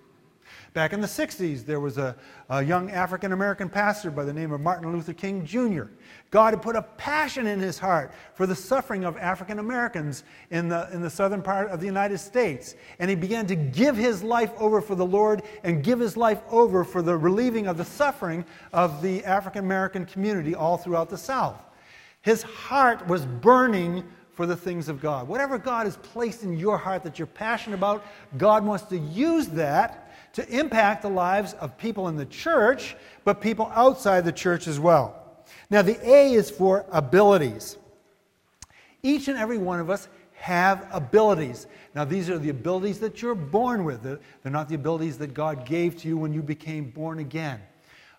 Back 0.74 0.92
in 0.92 1.00
the 1.00 1.06
60s, 1.06 1.64
there 1.64 1.78
was 1.78 1.98
a, 1.98 2.16
a 2.48 2.60
young 2.60 2.90
African 2.90 3.30
American 3.30 3.68
pastor 3.68 4.10
by 4.10 4.24
the 4.24 4.32
name 4.32 4.50
of 4.50 4.60
Martin 4.60 4.90
Luther 4.90 5.12
King 5.12 5.46
Jr. 5.46 5.84
God 6.32 6.52
had 6.52 6.62
put 6.62 6.74
a 6.74 6.82
passion 6.82 7.46
in 7.46 7.60
his 7.60 7.78
heart 7.78 8.12
for 8.34 8.44
the 8.44 8.56
suffering 8.56 9.04
of 9.04 9.16
African 9.16 9.60
Americans 9.60 10.24
in 10.50 10.68
the, 10.68 10.88
in 10.92 11.00
the 11.00 11.08
southern 11.08 11.42
part 11.42 11.70
of 11.70 11.78
the 11.78 11.86
United 11.86 12.18
States. 12.18 12.74
And 12.98 13.08
he 13.08 13.14
began 13.14 13.46
to 13.46 13.54
give 13.54 13.96
his 13.96 14.24
life 14.24 14.50
over 14.58 14.80
for 14.80 14.96
the 14.96 15.06
Lord 15.06 15.44
and 15.62 15.84
give 15.84 16.00
his 16.00 16.16
life 16.16 16.40
over 16.50 16.82
for 16.82 17.02
the 17.02 17.16
relieving 17.16 17.68
of 17.68 17.76
the 17.76 17.84
suffering 17.84 18.44
of 18.72 19.00
the 19.00 19.24
African 19.24 19.64
American 19.64 20.04
community 20.04 20.56
all 20.56 20.76
throughout 20.76 21.08
the 21.08 21.16
South. 21.16 21.62
His 22.22 22.42
heart 22.42 23.06
was 23.06 23.24
burning 23.26 24.02
for 24.32 24.44
the 24.44 24.56
things 24.56 24.88
of 24.88 25.00
God. 25.00 25.28
Whatever 25.28 25.56
God 25.56 25.86
has 25.86 25.98
placed 25.98 26.42
in 26.42 26.58
your 26.58 26.76
heart 26.78 27.04
that 27.04 27.16
you're 27.16 27.26
passionate 27.26 27.76
about, 27.76 28.04
God 28.36 28.64
wants 28.64 28.86
to 28.86 28.98
use 28.98 29.46
that 29.48 30.03
to 30.34 30.48
impact 30.48 31.02
the 31.02 31.08
lives 31.08 31.54
of 31.54 31.76
people 31.78 32.08
in 32.08 32.16
the 32.16 32.26
church, 32.26 32.96
but 33.24 33.40
people 33.40 33.70
outside 33.74 34.24
the 34.24 34.32
church 34.32 34.66
as 34.66 34.78
well. 34.78 35.20
Now, 35.70 35.82
the 35.82 35.98
A 36.08 36.34
is 36.34 36.50
for 36.50 36.86
abilities. 36.92 37.76
Each 39.02 39.28
and 39.28 39.38
every 39.38 39.58
one 39.58 39.80
of 39.80 39.90
us 39.90 40.08
have 40.34 40.86
abilities. 40.92 41.66
Now, 41.94 42.04
these 42.04 42.28
are 42.28 42.38
the 42.38 42.50
abilities 42.50 42.98
that 43.00 43.22
you're 43.22 43.34
born 43.34 43.84
with. 43.84 44.02
They're 44.02 44.18
not 44.44 44.68
the 44.68 44.74
abilities 44.74 45.18
that 45.18 45.34
God 45.34 45.64
gave 45.64 45.96
to 46.02 46.08
you 46.08 46.16
when 46.16 46.32
you 46.32 46.42
became 46.42 46.90
born 46.90 47.18
again. 47.18 47.60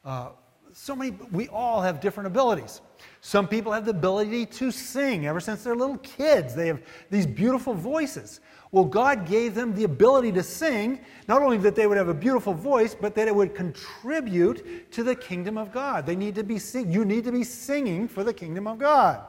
Uh, 0.04 0.30
so 0.78 0.94
many, 0.94 1.12
we 1.32 1.48
all 1.48 1.82
have 1.82 2.02
different 2.02 2.28
abilities. 2.28 2.82
Some 3.22 3.48
people 3.48 3.72
have 3.72 3.86
the 3.86 3.92
ability 3.92 4.46
to 4.48 4.72
sing 4.72 5.26
ever 5.26 5.40
since 5.40 5.64
they're 5.64 5.74
little 5.74 5.98
kids. 6.00 6.54
They 6.54 6.68
have 6.68 6.82
these 7.10 7.26
beautiful 7.26 7.74
voices. 7.74 8.42
Well, 8.74 8.84
God 8.84 9.26
gave 9.26 9.56
them 9.56 9.74
the 9.74 9.86
ability 9.86 10.34
to 10.34 10.44
sing, 10.44 11.00
not 11.30 11.42
only 11.42 11.56
that 11.60 11.76
they 11.76 11.88
would 11.88 11.96
have 11.96 12.10
a 12.10 12.14
beautiful 12.14 12.54
voice, 12.54 12.94
but 12.94 13.16
that 13.16 13.30
it 13.30 13.34
would 13.34 13.56
contribute 13.56 14.92
to 14.92 15.02
the 15.02 15.16
kingdom 15.16 15.58
of 15.58 15.72
God. 15.72 16.06
They 16.06 16.16
need 16.18 16.36
to 16.36 16.44
be 16.44 16.60
sing- 16.60 16.92
you 16.92 17.06
need 17.06 17.24
to 17.24 17.32
be 17.32 17.46
singing 17.46 18.10
for 18.10 18.26
the 18.26 18.34
kingdom 18.34 18.68
of 18.68 18.78
God. 18.78 19.22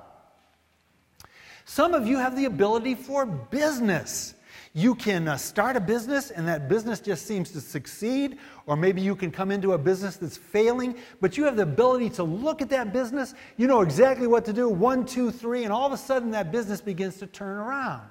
Some 1.64 1.94
of 1.94 2.08
you 2.08 2.18
have 2.18 2.34
the 2.34 2.46
ability 2.46 2.96
for 2.96 3.24
business. 3.24 4.34
You 4.76 4.94
can 4.94 5.26
uh, 5.26 5.38
start 5.38 5.74
a 5.76 5.80
business 5.80 6.30
and 6.30 6.46
that 6.48 6.68
business 6.68 7.00
just 7.00 7.24
seems 7.24 7.50
to 7.52 7.62
succeed, 7.62 8.36
or 8.66 8.76
maybe 8.76 9.00
you 9.00 9.16
can 9.16 9.30
come 9.30 9.50
into 9.50 9.72
a 9.72 9.78
business 9.78 10.16
that's 10.18 10.36
failing, 10.36 10.96
but 11.18 11.38
you 11.38 11.44
have 11.44 11.56
the 11.56 11.62
ability 11.62 12.10
to 12.10 12.22
look 12.22 12.60
at 12.60 12.68
that 12.68 12.92
business, 12.92 13.32
you 13.56 13.68
know 13.68 13.80
exactly 13.80 14.26
what 14.26 14.44
to 14.44 14.52
do 14.52 14.68
one, 14.68 15.06
two, 15.06 15.30
three, 15.30 15.64
and 15.64 15.72
all 15.72 15.86
of 15.86 15.92
a 15.92 15.96
sudden 15.96 16.30
that 16.32 16.52
business 16.52 16.82
begins 16.82 17.16
to 17.20 17.26
turn 17.26 17.56
around. 17.56 18.10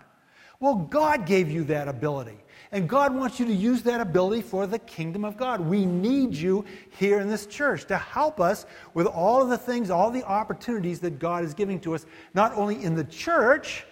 Well, 0.59 0.73
God 0.73 1.27
gave 1.27 1.51
you 1.51 1.65
that 1.65 1.87
ability. 1.87 2.39
And 2.71 2.89
God 2.89 3.13
wants 3.13 3.39
you 3.39 3.45
to 3.45 3.53
use 3.53 3.83
that 3.83 4.01
ability 4.01 4.41
for 4.41 4.65
the 4.65 4.79
kingdom 4.79 5.23
of 5.23 5.37
God. 5.37 5.61
We 5.61 5.85
need 5.85 6.33
you 6.33 6.65
here 6.97 7.19
in 7.19 7.29
this 7.29 7.45
church 7.45 7.85
to 7.89 7.97
help 7.99 8.39
us 8.39 8.65
with 8.95 9.05
all 9.05 9.39
of 9.39 9.49
the 9.49 9.57
things, 9.59 9.91
all 9.91 10.09
the 10.09 10.23
opportunities 10.23 10.99
that 11.01 11.19
God 11.19 11.43
is 11.43 11.53
giving 11.53 11.79
to 11.81 11.93
us, 11.93 12.07
not 12.33 12.53
only 12.53 12.83
in 12.83 12.95
the 12.95 13.03
church, 13.03 13.85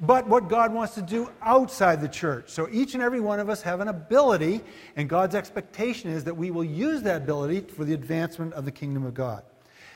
but 0.00 0.28
what 0.28 0.48
God 0.48 0.72
wants 0.72 0.94
to 0.94 1.02
do 1.02 1.30
outside 1.42 2.00
the 2.00 2.08
church. 2.08 2.50
So 2.50 2.68
each 2.70 2.94
and 2.94 3.02
every 3.02 3.20
one 3.20 3.40
of 3.40 3.48
us 3.48 3.62
have 3.62 3.80
an 3.80 3.88
ability, 3.88 4.60
and 4.96 5.08
God's 5.08 5.34
expectation 5.34 6.10
is 6.10 6.24
that 6.24 6.36
we 6.36 6.50
will 6.50 6.64
use 6.64 7.02
that 7.02 7.22
ability 7.22 7.60
for 7.62 7.84
the 7.84 7.94
advancement 7.94 8.52
of 8.54 8.64
the 8.64 8.70
kingdom 8.70 9.04
of 9.04 9.14
God. 9.14 9.42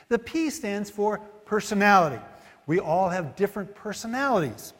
The 0.09 0.19
P 0.19 0.49
stands 0.49 0.89
for 0.89 1.19
personality. 1.45 2.21
We 2.67 2.79
all 2.79 3.09
have 3.09 3.35
different 3.35 3.75
personalities. 3.75 4.73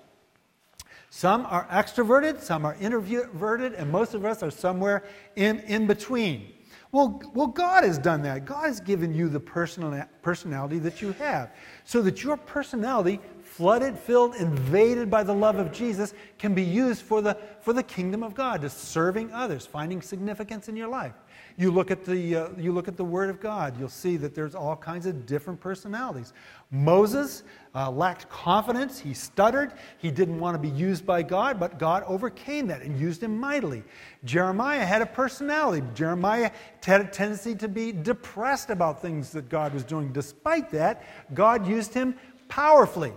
Some 1.09 1.45
are 1.45 1.67
extroverted, 1.67 2.41
some 2.41 2.65
are 2.65 2.75
introverted, 2.79 3.73
and 3.73 3.91
most 3.91 4.13
of 4.15 4.25
us 4.25 4.41
are 4.41 4.51
somewhere 4.51 5.03
in, 5.35 5.59
in 5.59 5.85
between. 5.87 6.53
Well, 6.91 7.21
well, 7.33 7.47
God 7.47 7.83
has 7.83 7.97
done 7.97 8.21
that. 8.21 8.45
God 8.45 8.65
has 8.65 8.79
given 8.79 9.13
you 9.13 9.27
the 9.27 9.39
personal, 9.39 10.05
personality 10.21 10.79
that 10.79 11.01
you 11.01 11.11
have 11.13 11.51
so 11.85 12.01
that 12.03 12.23
your 12.23 12.37
personality, 12.37 13.19
flooded, 13.55 13.97
filled, 13.97 14.35
invaded 14.35 15.11
by 15.11 15.21
the 15.21 15.33
love 15.33 15.57
of 15.57 15.71
Jesus, 15.71 16.15
can 16.39 16.55
be 16.55 16.63
used 16.63 17.03
for 17.03 17.21
the, 17.21 17.37
for 17.61 17.71
the 17.71 17.83
kingdom 17.83 18.23
of 18.23 18.33
God, 18.33 18.61
to 18.61 18.69
serving 18.69 19.31
others, 19.31 19.65
finding 19.65 20.01
significance 20.01 20.69
in 20.69 20.75
your 20.75 20.87
life. 20.87 21.13
You 21.55 21.69
look 21.69 21.91
at 21.91 22.03
the, 22.03 22.35
uh, 22.35 22.49
you 22.57 22.71
look 22.71 22.87
at 22.87 22.97
the 22.97 23.03
Word 23.03 23.29
of 23.29 23.39
God, 23.39 23.79
you'll 23.79 23.89
see 23.89 24.17
that 24.17 24.33
there's 24.33 24.55
all 24.55 24.75
kinds 24.75 25.05
of 25.05 25.27
different 25.27 25.59
personalities. 25.59 26.33
Moses 26.71 27.43
uh, 27.75 27.91
lacked 27.91 28.27
confidence. 28.27 28.97
He 28.97 29.13
stuttered. 29.13 29.73
He 29.99 30.09
didn't 30.09 30.39
want 30.39 30.55
to 30.55 30.59
be 30.59 30.75
used 30.75 31.05
by 31.05 31.21
God, 31.21 31.59
but 31.59 31.77
God 31.77 32.03
overcame 32.07 32.65
that 32.67 32.81
and 32.81 32.99
used 32.99 33.21
him 33.21 33.37
mightily. 33.37 33.83
Jeremiah 34.23 34.83
had 34.83 35.03
a 35.03 35.05
personality. 35.05 35.85
Jeremiah 35.93 36.49
had 36.83 37.01
a 37.01 37.05
tendency 37.07 37.53
to 37.53 37.67
be 37.67 37.91
depressed 37.91 38.71
about 38.71 38.99
things 38.99 39.29
that 39.31 39.47
God 39.47 39.75
was 39.75 39.83
doing. 39.83 40.11
Despite 40.11 40.71
that, 40.71 41.03
God 41.35 41.67
used 41.67 41.93
him 41.93 42.15
powerfully. 42.47 43.13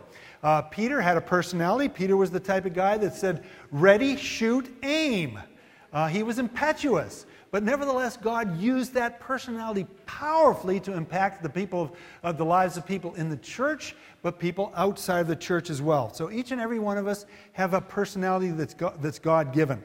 Uh, 0.46 0.62
Peter 0.62 1.00
had 1.00 1.16
a 1.16 1.20
personality. 1.20 1.88
Peter 1.88 2.16
was 2.16 2.30
the 2.30 2.38
type 2.38 2.66
of 2.66 2.72
guy 2.72 2.96
that 2.96 3.12
said, 3.12 3.44
ready, 3.72 4.16
shoot, 4.16 4.72
aim. 4.84 5.40
Uh, 5.92 6.06
he 6.06 6.22
was 6.22 6.38
impetuous. 6.38 7.26
But 7.50 7.64
nevertheless, 7.64 8.16
God 8.16 8.56
used 8.56 8.94
that 8.94 9.18
personality 9.18 9.88
powerfully 10.06 10.78
to 10.80 10.92
impact 10.92 11.42
the 11.42 11.48
people 11.48 11.82
of, 11.82 11.92
uh, 12.22 12.30
the 12.30 12.44
lives 12.44 12.76
of 12.76 12.86
people 12.86 13.12
in 13.14 13.28
the 13.28 13.38
church, 13.38 13.96
but 14.22 14.38
people 14.38 14.72
outside 14.76 15.18
of 15.18 15.26
the 15.26 15.34
church 15.34 15.68
as 15.68 15.82
well. 15.82 16.14
So 16.14 16.30
each 16.30 16.52
and 16.52 16.60
every 16.60 16.78
one 16.78 16.96
of 16.96 17.08
us 17.08 17.26
have 17.54 17.74
a 17.74 17.80
personality 17.80 18.50
that's, 18.50 18.74
God, 18.74 19.02
that's 19.02 19.18
God 19.18 19.52
given. 19.52 19.82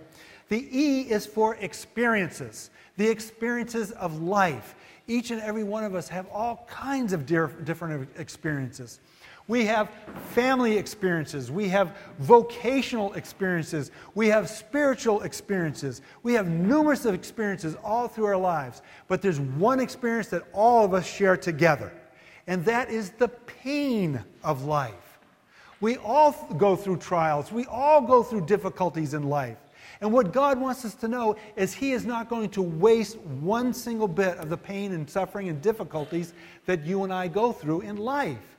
The 0.50 0.68
E 0.72 1.10
is 1.10 1.26
for 1.26 1.56
experiences, 1.56 2.70
the 2.98 3.08
experiences 3.10 3.90
of 3.94 4.22
life. 4.22 4.76
Each 5.08 5.32
and 5.32 5.42
every 5.42 5.64
one 5.64 5.84
of 5.84 5.96
us 5.96 6.08
have 6.10 6.28
all 6.28 6.68
kinds 6.70 7.14
of 7.14 7.26
different 7.26 8.10
experiences. 8.16 9.00
We 9.48 9.66
have 9.66 9.90
family 10.30 10.78
experiences. 10.78 11.52
We 11.52 11.68
have 11.70 11.96
vocational 12.20 13.14
experiences. 13.14 13.92
We 14.16 14.28
have 14.28 14.50
spiritual 14.50 15.22
experiences. 15.22 16.02
We 16.24 16.34
have 16.34 16.48
numerous 16.48 17.06
experiences 17.06 17.76
all 17.84 18.08
through 18.08 18.26
our 18.26 18.38
lives. 18.38 18.82
But 19.08 19.22
there's 19.22 19.40
one 19.40 19.80
experience 19.80 20.28
that 20.28 20.44
all 20.54 20.86
of 20.86 20.94
us 20.94 21.06
share 21.06 21.38
together, 21.38 21.92
and 22.48 22.64
that 22.66 22.90
is 22.90 23.12
the 23.12 23.28
pain 23.28 24.24
of 24.44 24.66
life. 24.66 25.20
We 25.82 25.98
all 25.98 26.32
go 26.58 26.76
through 26.76 26.98
trials. 26.98 27.52
We 27.52 27.66
all 27.66 28.02
go 28.02 28.22
through 28.22 28.46
difficulties 28.46 29.16
in 29.16 29.24
life. 29.24 29.58
And 30.00 30.12
what 30.12 30.32
God 30.32 30.60
wants 30.60 30.86
us 30.86 30.96
to 30.96 31.08
know 31.08 31.36
is 31.56 31.74
He 31.74 31.92
is 31.92 32.06
not 32.06 32.30
going 32.30 32.50
to 32.52 32.62
waste 32.62 33.18
one 33.20 33.74
single 33.74 34.08
bit 34.08 34.38
of 34.38 34.50
the 34.50 34.58
pain 34.58 34.94
and 34.94 35.10
suffering 35.10 35.50
and 35.50 35.62
difficulties 35.62 36.34
that 36.66 36.86
you 36.86 37.04
and 37.04 37.12
I 37.14 37.28
go 37.28 37.52
through 37.52 37.82
in 37.82 37.98
life. 37.98 38.51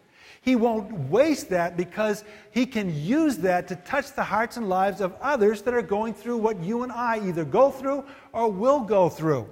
He 0.43 0.57
won't 0.57 0.93
waste 1.09 1.51
that 1.51 1.77
because 1.77 2.25
He 2.51 2.67
can 2.67 2.95
use 2.95 3.39
that 3.39 3.69
to 3.69 3.77
touch 3.77 4.13
the 4.13 4.25
hearts 4.25 4.57
and 4.57 4.69
lives 4.69 5.01
of 5.01 5.15
others 5.23 5.63
that 5.63 5.73
are 5.73 5.83
going 5.83 6.15
through 6.15 6.39
what 6.39 6.63
you 6.63 6.83
and 6.83 6.91
I 6.93 7.27
either 7.29 7.45
go 7.45 7.71
through 7.71 8.05
or 8.33 8.51
will 8.51 8.81
go 8.81 9.09
through. 9.09 9.49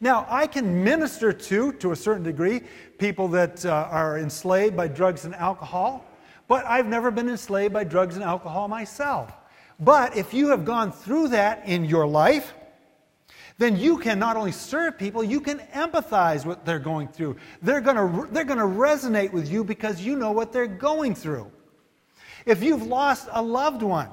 Now, 0.00 0.26
I 0.28 0.46
can 0.46 0.84
minister 0.84 1.32
to, 1.32 1.72
to 1.72 1.92
a 1.92 1.96
certain 1.96 2.24
degree, 2.24 2.60
people 2.98 3.26
that 3.28 3.64
uh, 3.64 3.88
are 3.90 4.18
enslaved 4.18 4.76
by 4.76 4.86
drugs 4.86 5.24
and 5.24 5.34
alcohol, 5.34 6.04
but 6.46 6.66
I've 6.66 6.86
never 6.86 7.10
been 7.10 7.30
enslaved 7.30 7.72
by 7.72 7.84
drugs 7.84 8.16
and 8.16 8.24
alcohol 8.24 8.68
myself. 8.68 9.32
But 9.80 10.14
if 10.14 10.34
you 10.34 10.48
have 10.48 10.66
gone 10.66 10.92
through 10.92 11.28
that 11.28 11.66
in 11.66 11.86
your 11.86 12.06
life, 12.06 12.52
then 13.58 13.76
you 13.76 13.98
can 13.98 14.18
not 14.18 14.36
only 14.36 14.52
serve 14.52 14.98
people, 14.98 15.22
you 15.22 15.40
can 15.40 15.58
empathize 15.74 16.44
what 16.44 16.64
they're 16.64 16.80
going 16.80 17.06
through. 17.08 17.36
They're 17.62 17.80
going 17.80 17.96
to, 17.96 18.28
they're 18.32 18.44
going 18.44 18.58
to 18.58 18.64
resonate 18.64 19.32
with 19.32 19.50
you 19.50 19.62
because 19.62 20.00
you 20.00 20.16
know 20.16 20.32
what 20.32 20.52
they're 20.52 20.66
going 20.66 21.14
through. 21.14 21.50
If 22.46 22.62
you've 22.62 22.82
lost 22.82 23.28
a 23.32 23.40
loved 23.40 23.82
one, 23.82 24.08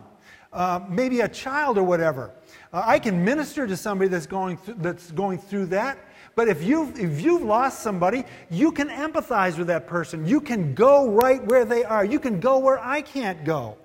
uh, 0.53 0.81
maybe 0.87 1.21
a 1.21 1.27
child 1.27 1.77
or 1.77 1.83
whatever, 1.83 2.31
uh, 2.71 2.83
I 2.85 2.99
can 2.99 3.23
minister 3.25 3.65
to 3.65 3.75
somebody 3.75 4.09
that's 4.09 4.27
going, 4.27 4.57
th- 4.57 4.77
that's 4.79 5.11
going 5.11 5.39
through 5.39 5.67
that. 5.67 5.97
But 6.35 6.47
if 6.47 6.63
you've, 6.63 6.97
if 6.97 7.19
you've 7.19 7.41
lost 7.41 7.79
somebody, 7.79 8.23
you 8.49 8.71
can 8.71 8.89
empathize 8.89 9.57
with 9.57 9.67
that 9.67 9.87
person. 9.87 10.25
You 10.25 10.39
can 10.39 10.73
go 10.73 11.09
right 11.09 11.43
where 11.45 11.65
they 11.65 11.83
are. 11.83 12.05
You 12.05 12.19
can 12.19 12.39
go 12.39 12.59
where 12.59 12.79
I 12.79 13.01
can't 13.01 13.43
go. 13.43 13.77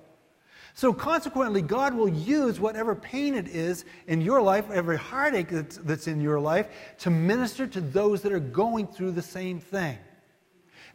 So, 0.77 0.93
consequently, 0.93 1.63
God 1.63 1.95
will 1.95 2.11
use 2.11 2.61
whatever 2.61 2.95
pain 2.95 3.35
it 3.35 3.49
is 3.49 3.87
in 4.09 4.21
your 4.21 4.43
life, 4.43 4.71
every 4.71 4.99
heartache 4.99 5.49
that's, 5.49 5.79
that's 5.79 6.07
in 6.07 6.21
your 6.21 6.39
life, 6.39 6.69
to 6.99 7.09
minister 7.09 7.67
to 7.67 7.81
those 7.81 8.21
that 8.21 8.31
are 8.31 8.39
going 8.39 8.87
through 8.87 9.13
the 9.13 9.23
same 9.23 9.59
thing. 9.59 9.97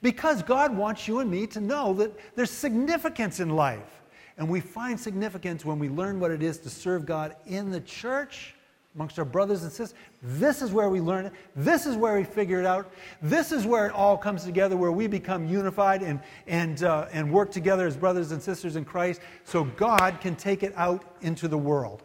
Because 0.03 0.43
God 0.43 0.77
wants 0.77 1.07
you 1.07 1.17
and 1.17 1.31
me 1.31 1.47
to 1.47 1.59
know 1.59 1.95
that 1.95 2.11
there's 2.35 2.51
significance 2.51 3.39
in 3.39 3.49
life. 3.49 4.03
And 4.37 4.47
we 4.47 4.59
find 4.59 4.99
significance 4.99 5.65
when 5.65 5.79
we 5.79 5.89
learn 5.89 6.19
what 6.19 6.29
it 6.29 6.43
is 6.43 6.59
to 6.59 6.69
serve 6.69 7.07
God 7.07 7.35
in 7.47 7.71
the 7.71 7.81
church 7.81 8.53
amongst 8.95 9.17
our 9.17 9.25
brothers 9.25 9.63
and 9.63 9.71
sisters. 9.71 9.97
This 10.21 10.61
is 10.61 10.71
where 10.71 10.89
we 10.89 10.99
learn 10.99 11.25
it. 11.25 11.33
This 11.55 11.85
is 11.85 11.95
where 11.95 12.17
we 12.17 12.23
figure 12.23 12.59
it 12.59 12.65
out. 12.65 12.91
This 13.21 13.51
is 13.51 13.65
where 13.65 13.85
it 13.85 13.93
all 13.93 14.17
comes 14.17 14.43
together, 14.43 14.75
where 14.75 14.91
we 14.91 15.07
become 15.07 15.47
unified 15.47 16.03
and, 16.03 16.19
and, 16.47 16.83
uh, 16.83 17.07
and 17.11 17.31
work 17.31 17.51
together 17.51 17.87
as 17.87 17.95
brothers 17.95 18.31
and 18.31 18.41
sisters 18.41 18.75
in 18.75 18.83
Christ 18.83 19.21
so 19.45 19.63
God 19.63 20.19
can 20.19 20.35
take 20.35 20.63
it 20.63 20.73
out 20.75 21.03
into 21.21 21.47
the 21.47 21.57
world. 21.57 22.03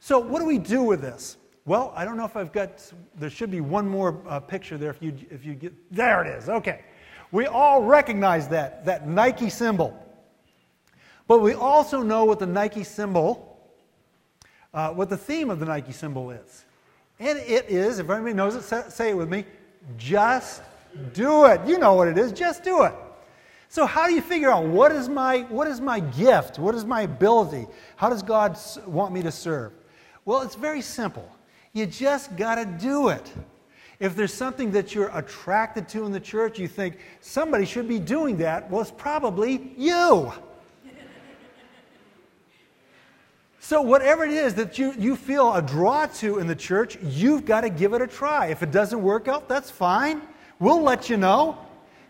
So, 0.00 0.18
what 0.18 0.40
do 0.40 0.44
we 0.44 0.58
do 0.58 0.82
with 0.82 1.00
this? 1.00 1.36
Well, 1.64 1.92
I 1.96 2.04
don't 2.04 2.16
know 2.16 2.24
if 2.24 2.36
I've 2.36 2.52
got, 2.52 2.92
there 3.16 3.30
should 3.30 3.50
be 3.50 3.60
one 3.60 3.88
more 3.88 4.20
uh, 4.28 4.38
picture 4.38 4.78
there 4.78 4.90
if 4.90 5.02
you, 5.02 5.14
if 5.30 5.44
you 5.44 5.54
get, 5.54 5.72
there 5.90 6.24
it 6.24 6.28
is, 6.28 6.48
okay. 6.48 6.84
We 7.32 7.46
all 7.46 7.82
recognize 7.82 8.46
that, 8.48 8.84
that 8.84 9.08
Nike 9.08 9.50
symbol. 9.50 10.00
But 11.26 11.40
we 11.40 11.54
also 11.54 12.02
know 12.02 12.24
what 12.24 12.38
the 12.38 12.46
Nike 12.46 12.84
symbol 12.84 13.55
uh, 14.76 14.90
what 14.90 15.08
the 15.08 15.16
theme 15.16 15.50
of 15.50 15.58
the 15.58 15.66
Nike 15.66 15.90
symbol 15.90 16.30
is. 16.30 16.66
And 17.18 17.38
it 17.38 17.70
is, 17.70 17.98
if 17.98 18.10
anybody 18.10 18.34
knows 18.34 18.54
it, 18.54 18.92
say, 18.92 19.10
it 19.10 19.16
with 19.16 19.30
me 19.30 19.44
just 19.96 20.62
do 21.14 21.46
it. 21.46 21.60
You 21.66 21.78
know 21.78 21.94
what 21.94 22.08
it 22.08 22.18
is, 22.18 22.30
just 22.30 22.62
do 22.62 22.82
it. 22.82 22.92
So, 23.68 23.86
how 23.86 24.06
do 24.06 24.14
you 24.14 24.20
figure 24.20 24.50
out 24.50 24.64
what 24.64 24.92
is 24.92 25.08
my, 25.08 25.40
what 25.48 25.66
is 25.66 25.80
my 25.80 26.00
gift? 26.00 26.58
What 26.58 26.74
is 26.74 26.84
my 26.84 27.02
ability? 27.02 27.66
How 27.96 28.10
does 28.10 28.22
God 28.22 28.58
want 28.86 29.12
me 29.14 29.22
to 29.22 29.32
serve? 29.32 29.72
Well, 30.26 30.42
it's 30.42 30.54
very 30.54 30.82
simple. 30.82 31.28
You 31.72 31.86
just 31.86 32.36
got 32.36 32.56
to 32.56 32.66
do 32.66 33.08
it. 33.08 33.32
If 33.98 34.14
there's 34.14 34.32
something 34.32 34.70
that 34.72 34.94
you're 34.94 35.10
attracted 35.16 35.88
to 35.90 36.04
in 36.04 36.12
the 36.12 36.20
church, 36.20 36.58
you 36.58 36.68
think 36.68 36.98
somebody 37.20 37.64
should 37.64 37.88
be 37.88 37.98
doing 37.98 38.36
that, 38.38 38.70
well, 38.70 38.82
it's 38.82 38.90
probably 38.90 39.72
you. 39.76 40.32
So, 43.66 43.82
whatever 43.82 44.22
it 44.22 44.30
is 44.30 44.54
that 44.54 44.78
you, 44.78 44.94
you 44.96 45.16
feel 45.16 45.52
a 45.52 45.60
draw 45.60 46.06
to 46.06 46.38
in 46.38 46.46
the 46.46 46.54
church, 46.54 46.98
you've 47.02 47.44
got 47.44 47.62
to 47.62 47.68
give 47.68 47.94
it 47.94 48.00
a 48.00 48.06
try. 48.06 48.46
If 48.46 48.62
it 48.62 48.70
doesn't 48.70 49.02
work 49.02 49.26
out, 49.26 49.48
that's 49.48 49.72
fine. 49.72 50.22
We'll 50.60 50.82
let 50.82 51.10
you 51.10 51.16
know. 51.16 51.58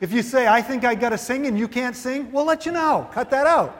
If 0.02 0.12
you 0.12 0.20
say, 0.20 0.46
I 0.46 0.60
think 0.60 0.84
I 0.84 0.94
got 0.94 1.08
to 1.08 1.16
sing 1.16 1.46
and 1.46 1.58
you 1.58 1.66
can't 1.66 1.96
sing, 1.96 2.30
we'll 2.30 2.44
let 2.44 2.66
you 2.66 2.72
know. 2.72 3.08
Cut 3.10 3.30
that 3.30 3.46
out. 3.46 3.74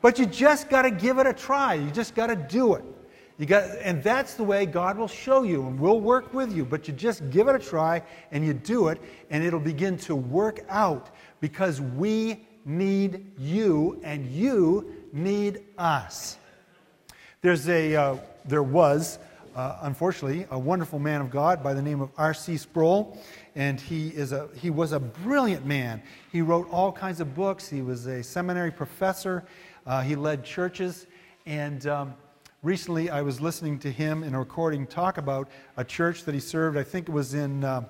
But 0.00 0.20
you 0.20 0.26
just 0.26 0.68
got 0.68 0.82
to 0.82 0.92
give 0.92 1.18
it 1.18 1.26
a 1.26 1.32
try. 1.32 1.74
You 1.74 1.90
just 1.90 2.14
got 2.14 2.28
to 2.28 2.36
do 2.36 2.74
it. 2.74 2.84
You 3.36 3.46
got, 3.46 3.64
and 3.82 4.00
that's 4.00 4.34
the 4.34 4.44
way 4.44 4.64
God 4.64 4.96
will 4.96 5.08
show 5.08 5.42
you 5.42 5.66
and 5.66 5.76
we'll 5.76 6.00
work 6.00 6.32
with 6.32 6.54
you. 6.54 6.64
But 6.64 6.86
you 6.86 6.94
just 6.94 7.30
give 7.30 7.48
it 7.48 7.56
a 7.56 7.58
try 7.58 8.00
and 8.30 8.46
you 8.46 8.54
do 8.54 8.86
it, 8.86 9.00
and 9.30 9.42
it'll 9.42 9.58
begin 9.58 9.96
to 9.96 10.14
work 10.14 10.60
out 10.68 11.10
because 11.40 11.80
we 11.80 12.46
need 12.64 13.26
you 13.36 14.00
and 14.04 14.24
you 14.24 14.94
need 15.12 15.64
us. 15.76 16.36
There's 17.42 17.70
a, 17.70 17.96
uh, 17.96 18.16
there 18.44 18.62
was, 18.62 19.18
uh, 19.56 19.78
unfortunately, 19.80 20.46
a 20.50 20.58
wonderful 20.58 20.98
man 20.98 21.22
of 21.22 21.30
God 21.30 21.62
by 21.62 21.72
the 21.72 21.80
name 21.80 22.02
of 22.02 22.10
R.C. 22.18 22.58
Sproul, 22.58 23.18
and 23.54 23.80
he, 23.80 24.08
is 24.08 24.32
a, 24.32 24.50
he 24.54 24.68
was 24.68 24.92
a 24.92 25.00
brilliant 25.00 25.64
man. 25.64 26.02
He 26.30 26.42
wrote 26.42 26.70
all 26.70 26.92
kinds 26.92 27.18
of 27.18 27.34
books. 27.34 27.66
He 27.66 27.80
was 27.80 28.04
a 28.04 28.22
seminary 28.22 28.70
professor. 28.70 29.42
Uh, 29.86 30.02
he 30.02 30.16
led 30.16 30.44
churches, 30.44 31.06
and 31.46 31.86
um, 31.86 32.14
recently 32.62 33.08
I 33.08 33.22
was 33.22 33.40
listening 33.40 33.78
to 33.78 33.90
him 33.90 34.22
in 34.22 34.34
a 34.34 34.38
recording 34.38 34.86
talk 34.86 35.16
about 35.16 35.48
a 35.78 35.84
church 35.84 36.24
that 36.24 36.34
he 36.34 36.40
served. 36.40 36.76
I 36.76 36.84
think 36.84 37.08
it 37.08 37.12
was 37.12 37.32
in 37.32 37.64
uh, 37.64 37.84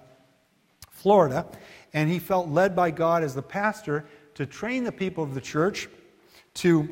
Florida, 0.93 1.45
and 1.93 2.09
he 2.09 2.21
felt 2.21 2.49
led 2.49 2.77
by 2.77 2.93
God 2.93 3.25
as 3.25 3.35
the 3.35 3.43
pastor 3.43 4.05
to 4.37 4.47
train 4.47 4.85
the 4.85 4.93
people 4.93 5.25
of 5.25 5.35
the 5.35 5.41
church 5.41 5.89
to 6.55 6.89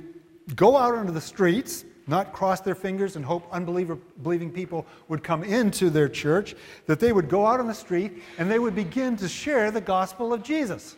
go 0.57 0.77
out 0.77 0.97
onto 0.97 1.13
the 1.13 1.21
streets 1.21 1.85
not 2.09 2.33
cross 2.33 2.61
their 2.61 2.75
fingers 2.75 3.17
and 3.17 3.25
hope 3.25 3.47
unbelieving 3.53 4.51
people 4.51 4.87
would 5.09 5.23
come 5.23 5.45
into 5.45 5.91
their 5.91 6.09
church, 6.09 6.57
that 6.87 6.99
they 6.99 7.13
would 7.13 7.29
go 7.29 7.47
out 7.47 7.61
on 7.61 7.67
the 7.67 7.75
street 7.75 8.23
and 8.39 8.51
they 8.51 8.59
would 8.59 8.75
begin 8.75 9.17
to 9.19 9.29
share 9.29 9.71
the 9.71 9.81
gospel 9.81 10.33
of 10.33 10.43
Jesus. 10.43 10.97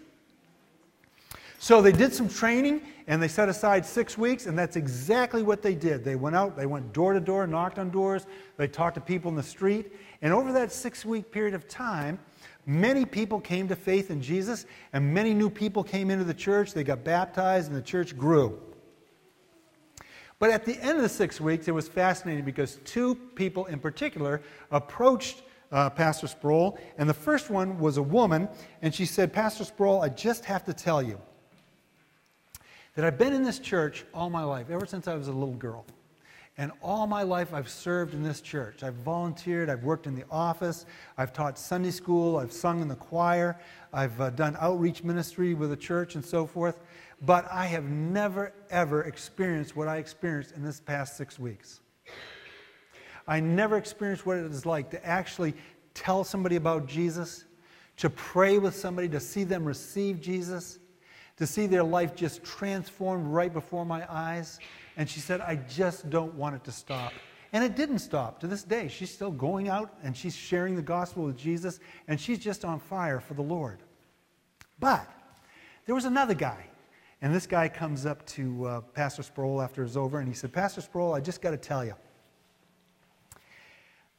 So 1.59 1.83
they 1.83 1.93
did 1.93 2.15
some 2.15 2.29
training 2.29 2.81
and 3.07 3.23
they 3.23 3.29
set 3.29 3.49
aside 3.49 3.85
six 3.85 4.17
weeks, 4.17 4.47
and 4.47 4.57
that's 4.57 4.77
exactly 4.77 5.43
what 5.43 5.63
they 5.63 5.75
did. 5.75 6.05
They 6.05 6.15
went 6.15 6.37
out, 6.37 6.57
they 6.57 6.65
went 6.65 6.93
door 6.93 7.13
to 7.13 7.21
door, 7.21 7.47
knocked 7.47 7.79
on 7.79 7.91
doors, 7.91 8.25
they 8.57 8.69
talked 8.69 8.95
to 8.95 9.01
people 9.01 9.31
in 9.31 9.37
the 9.37 9.43
street, 9.43 9.93
and 10.23 10.33
over 10.33 10.53
that 10.53 10.71
six 10.71 11.05
week 11.05 11.33
period 11.33 11.55
of 11.55 11.67
time, 11.67 12.21
many 12.67 13.05
people 13.05 13.41
came 13.41 13.67
to 13.67 13.75
faith 13.75 14.13
in 14.13 14.23
Jesus, 14.23 14.65
and 14.93 15.13
many 15.13 15.35
new 15.35 15.51
people 15.51 15.83
came 15.83 16.09
into 16.09 16.25
the 16.25 16.33
church. 16.33 16.73
They 16.73 16.85
got 16.85 17.03
baptized, 17.03 17.67
and 17.67 17.77
the 17.77 17.83
church 17.83 18.17
grew. 18.17 18.61
But 20.41 20.51
at 20.51 20.65
the 20.65 20.77
end 20.81 20.97
of 20.97 21.03
the 21.03 21.09
six 21.09 21.41
weeks, 21.41 21.69
it 21.69 21.73
was 21.73 21.87
fascinating 21.87 22.45
because 22.45 22.79
two 22.85 23.15
people 23.15 23.67
in 23.67 23.79
particular 23.79 24.41
approached 24.73 25.43
uh, 25.71 25.91
Pastor 25.91 26.27
Sproul, 26.27 26.79
and 26.99 27.09
the 27.09 27.15
first 27.15 27.51
one 27.51 27.79
was 27.79 27.99
a 27.99 28.03
woman, 28.03 28.49
and 28.83 28.93
she 28.93 29.05
said, 29.05 29.33
Pastor 29.33 29.65
Sproul, 29.65 30.01
I 30.03 30.09
just 30.09 30.45
have 30.47 30.65
to 30.65 30.73
tell 30.73 31.01
you 31.03 31.21
that 32.97 33.05
I've 33.05 33.19
been 33.19 33.35
in 33.35 33.45
this 33.45 33.59
church 33.59 34.05
all 34.13 34.31
my 34.31 34.43
life, 34.43 34.71
ever 34.71 34.87
since 34.87 35.07
I 35.07 35.15
was 35.15 35.29
a 35.29 35.33
little 35.33 35.55
girl. 35.55 35.85
And 36.59 36.73
all 36.83 37.07
my 37.07 37.23
life, 37.23 37.55
I've 37.55 37.69
served 37.69 38.15
in 38.15 38.23
this 38.23 38.41
church. 38.41 38.83
I've 38.83 38.95
volunteered, 38.95 39.71
I've 39.71 39.85
worked 39.85 40.07
in 40.07 40.15
the 40.15 40.25
office, 40.31 40.85
I've 41.17 41.33
taught 41.33 41.59
Sunday 41.59 41.91
school, 41.91 42.39
I've 42.39 42.53
sung 42.53 42.83
in 42.83 42.89
the 42.89 42.97
choir, 42.97 43.59
I've 43.93 44.21
uh, 44.21 44.31
done 44.31 44.57
outreach 44.61 45.05
ministry 45.05 45.55
with 45.55 45.71
the 45.71 45.77
church 45.77 46.17
and 46.17 46.25
so 46.25 46.47
forth. 46.47 46.81
But 47.23 47.51
I 47.53 47.67
have 47.67 47.85
never, 47.85 48.53
ever 48.71 49.03
experienced 49.03 49.77
what 49.77 49.89
I 49.89 49.99
experienced 49.99 50.53
in 50.53 50.63
this 50.63 50.81
past 50.81 51.17
six 51.17 51.39
weeks. 51.39 51.81
I 53.29 53.41
never 53.41 53.77
experienced 53.77 54.25
what 54.25 54.39
it 54.39 54.47
is 54.47 54.65
like 54.65 54.91
to 54.91 55.07
actually 55.07 55.55
tell 55.95 56.25
somebody 56.25 56.57
about 56.57 56.87
Jesus, 56.87 57.45
to 57.99 58.09
pray 58.09 58.59
with 58.59 58.75
somebody, 58.75 59.09
to 59.11 59.21
see 59.21 59.45
them 59.45 59.65
receive 59.65 60.21
Jesus, 60.21 60.79
to 61.37 61.47
see 61.47 61.67
their 61.67 61.85
life 61.85 62.17
just 62.17 62.43
transformed 62.43 63.27
right 63.27 63.53
before 63.53 63.85
my 63.85 64.11
eyes. 64.11 64.59
And 64.97 65.09
she 65.09 65.21
said, 65.21 65.41
I 65.43 65.57
just 65.57 66.09
don't 66.11 66.35
want 66.35 66.57
it 66.57 66.65
to 66.65 66.73
stop. 66.73 67.13
And 67.53 67.63
it 67.65 67.77
didn't 67.77 67.99
stop 67.99 68.41
to 68.41 68.47
this 68.47 68.63
day. 68.63 68.89
She's 68.89 69.11
still 69.11 69.31
going 69.31 69.69
out 69.69 69.95
and 70.03 70.17
she's 70.17 70.35
sharing 70.35 70.77
the 70.77 70.83
gospel 70.83 71.25
with 71.25 71.37
Jesus, 71.37 71.81
and 72.09 72.19
she's 72.21 72.39
just 72.39 72.65
on 72.65 72.79
fire 72.79 73.21
for 73.21 73.35
the 73.35 73.43
Lord. 73.43 73.81
But 74.79 75.07
there 75.87 75.95
was 75.95 76.05
another 76.05 76.35
guy. 76.35 76.67
And 77.23 77.35
this 77.35 77.47
guy 77.47 77.69
comes 77.69 78.07
up 78.07 78.25
to 78.29 78.65
uh, 78.65 78.81
Pastor 78.81 79.23
Sproul 79.23 79.61
after 79.61 79.83
it's 79.83 79.97
over, 79.97 80.21
and 80.21 80.29
he 80.29 80.35
said, 80.35 80.53
Pastor 80.53 80.81
Sproul, 80.81 81.13
I 81.13 81.21
just 81.21 81.43
got 81.43 81.51
to 81.51 81.59
tell 81.59 81.85
you, 81.85 81.95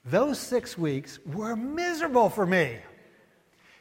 those 0.06 0.40
six 0.40 0.78
weeks 0.78 1.20
were 1.26 1.56
miserable 1.56 2.30
for 2.30 2.46
me. 2.46 2.78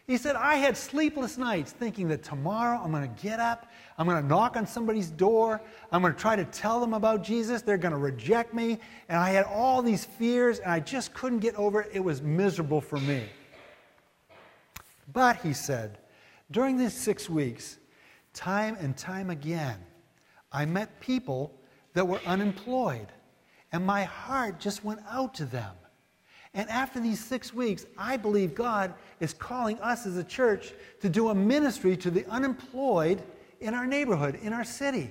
He 0.07 0.17
said, 0.17 0.35
I 0.35 0.57
had 0.57 0.77
sleepless 0.77 1.39
nights 1.39 1.71
thinking 1.71 2.09
that 2.09 2.23
tomorrow 2.23 2.81
I'm 2.83 2.91
going 2.91 3.09
to 3.15 3.23
get 3.23 3.39
up, 3.39 3.71
I'm 3.97 4.07
going 4.09 4.21
to 4.21 4.27
knock 4.27 4.57
on 4.57 4.67
somebody's 4.67 5.11
door, 5.11 5.61
I'm 5.93 6.01
going 6.01 6.15
to 6.15 6.19
try 6.19 6.35
to 6.35 6.45
tell 6.47 6.81
them 6.81 6.95
about 6.95 7.23
Jesus, 7.23 7.63
they're 7.63 7.79
going 7.79 7.93
to 7.93 7.99
reject 7.99 8.53
me. 8.53 8.81
And 9.09 9.19
I 9.19 9.31
had 9.31 9.45
all 9.45 9.83
these 9.83 10.05
fears, 10.05 10.59
and 10.59 10.73
I 10.73 10.81
just 10.81 11.15
couldn't 11.15 11.39
get 11.39 11.55
over 11.55 11.83
it. 11.83 11.91
It 11.93 12.01
was 12.01 12.23
miserable 12.23 12.81
for 12.81 12.99
me. 12.99 13.25
But, 15.13 15.37
he 15.43 15.53
said, 15.53 15.99
during 16.51 16.77
these 16.77 16.95
six 16.95 17.31
weeks, 17.31 17.77
time 18.41 18.75
and 18.81 18.97
time 18.97 19.29
again, 19.29 19.77
I 20.51 20.65
met 20.65 20.99
people 21.01 21.53
that 21.93 22.09
were 22.09 22.21
unemployed, 22.25 23.09
and 23.71 23.85
my 23.85 24.05
heart 24.05 24.59
just 24.59 24.83
went 24.83 25.01
out 25.11 25.35
to 25.35 25.45
them. 25.45 25.75
And 26.55 26.69
after 26.71 27.01
these 27.01 27.23
six 27.23 27.53
weeks, 27.53 27.85
I 27.99 28.17
believe 28.17 28.55
God 28.55 28.95
is 29.21 29.35
calling 29.35 29.79
us 29.81 30.07
as 30.07 30.17
a 30.17 30.25
church 30.25 30.73
to 31.03 31.11
do 31.11 31.29
a 31.29 31.35
ministry 31.35 31.99
to 31.99 32.11
the 32.11 32.27
unemployed 32.31 33.23
in 33.61 33.75
our 33.75 33.87
neighborhood, 33.87 34.39
in 34.43 34.55
our 34.55 34.65
city. 34.65 35.11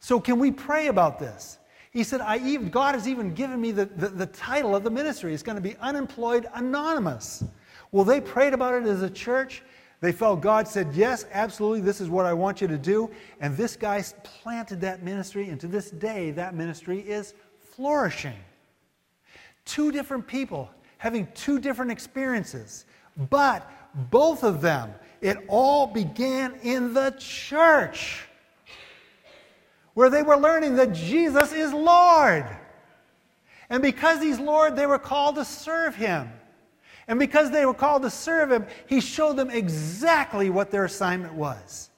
So, 0.00 0.18
can 0.18 0.40
we 0.40 0.50
pray 0.50 0.88
about 0.88 1.20
this? 1.20 1.58
He 1.92 2.02
said, 2.02 2.20
I 2.20 2.38
even, 2.38 2.68
God 2.68 2.96
has 2.96 3.06
even 3.06 3.32
given 3.32 3.60
me 3.60 3.70
the, 3.70 3.86
the, 3.86 4.08
the 4.08 4.26
title 4.26 4.74
of 4.74 4.82
the 4.82 4.90
ministry. 4.90 5.34
It's 5.34 5.44
going 5.44 5.56
to 5.56 5.62
be 5.62 5.76
Unemployed 5.76 6.48
Anonymous. 6.52 7.44
Well, 7.92 8.04
they 8.04 8.20
prayed 8.20 8.54
about 8.54 8.74
it 8.74 8.86
as 8.88 9.02
a 9.02 9.10
church. 9.10 9.62
They 10.00 10.12
felt 10.12 10.40
God 10.40 10.68
said, 10.68 10.94
Yes, 10.94 11.26
absolutely, 11.32 11.80
this 11.80 12.00
is 12.00 12.08
what 12.08 12.24
I 12.24 12.32
want 12.32 12.60
you 12.60 12.68
to 12.68 12.78
do. 12.78 13.10
And 13.40 13.56
this 13.56 13.76
guy 13.76 14.02
planted 14.22 14.80
that 14.82 15.02
ministry, 15.02 15.48
and 15.48 15.60
to 15.60 15.66
this 15.66 15.90
day, 15.90 16.30
that 16.32 16.54
ministry 16.54 17.00
is 17.00 17.34
flourishing. 17.72 18.36
Two 19.64 19.90
different 19.90 20.26
people 20.26 20.70
having 20.98 21.28
two 21.34 21.58
different 21.60 21.90
experiences, 21.90 22.84
but 23.30 23.70
both 24.10 24.44
of 24.44 24.60
them, 24.60 24.92
it 25.20 25.36
all 25.48 25.86
began 25.86 26.54
in 26.62 26.92
the 26.94 27.14
church 27.18 28.24
where 29.94 30.10
they 30.10 30.22
were 30.22 30.36
learning 30.36 30.76
that 30.76 30.92
Jesus 30.92 31.52
is 31.52 31.72
Lord. 31.72 32.46
And 33.68 33.82
because 33.82 34.22
He's 34.22 34.38
Lord, 34.38 34.76
they 34.76 34.86
were 34.86 34.98
called 34.98 35.34
to 35.36 35.44
serve 35.44 35.96
Him. 35.96 36.30
And 37.08 37.18
because 37.18 37.50
they 37.50 37.64
were 37.64 37.74
called 37.74 38.02
to 38.02 38.10
serve 38.10 38.52
Him, 38.52 38.66
He 38.86 39.00
showed 39.00 39.36
them 39.36 39.50
exactly 39.50 40.50
what 40.50 40.70
their 40.70 40.84
assignment 40.84 41.32
was. 41.34 41.90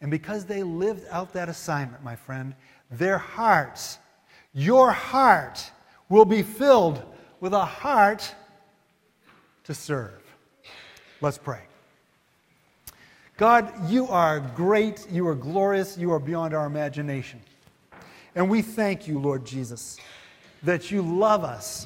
And 0.00 0.10
because 0.10 0.44
they 0.44 0.62
lived 0.62 1.06
out 1.10 1.32
that 1.32 1.48
assignment, 1.48 2.04
my 2.04 2.14
friend, 2.14 2.54
their 2.90 3.16
hearts, 3.16 3.98
your 4.52 4.92
heart, 4.92 5.70
will 6.10 6.26
be 6.26 6.42
filled 6.42 7.02
with 7.40 7.54
a 7.54 7.64
heart 7.64 8.34
to 9.64 9.72
serve. 9.72 10.22
Let's 11.22 11.38
pray. 11.38 11.62
God, 13.36 13.90
you 13.90 14.06
are 14.08 14.40
great, 14.40 15.06
you 15.10 15.26
are 15.26 15.34
glorious, 15.34 15.96
you 15.96 16.12
are 16.12 16.20
beyond 16.20 16.54
our 16.54 16.66
imagination. 16.66 17.40
And 18.34 18.50
we 18.50 18.62
thank 18.62 19.08
you, 19.08 19.18
Lord 19.18 19.44
Jesus, 19.44 19.98
that 20.62 20.90
you 20.90 21.02
love 21.02 21.44
us 21.44 21.82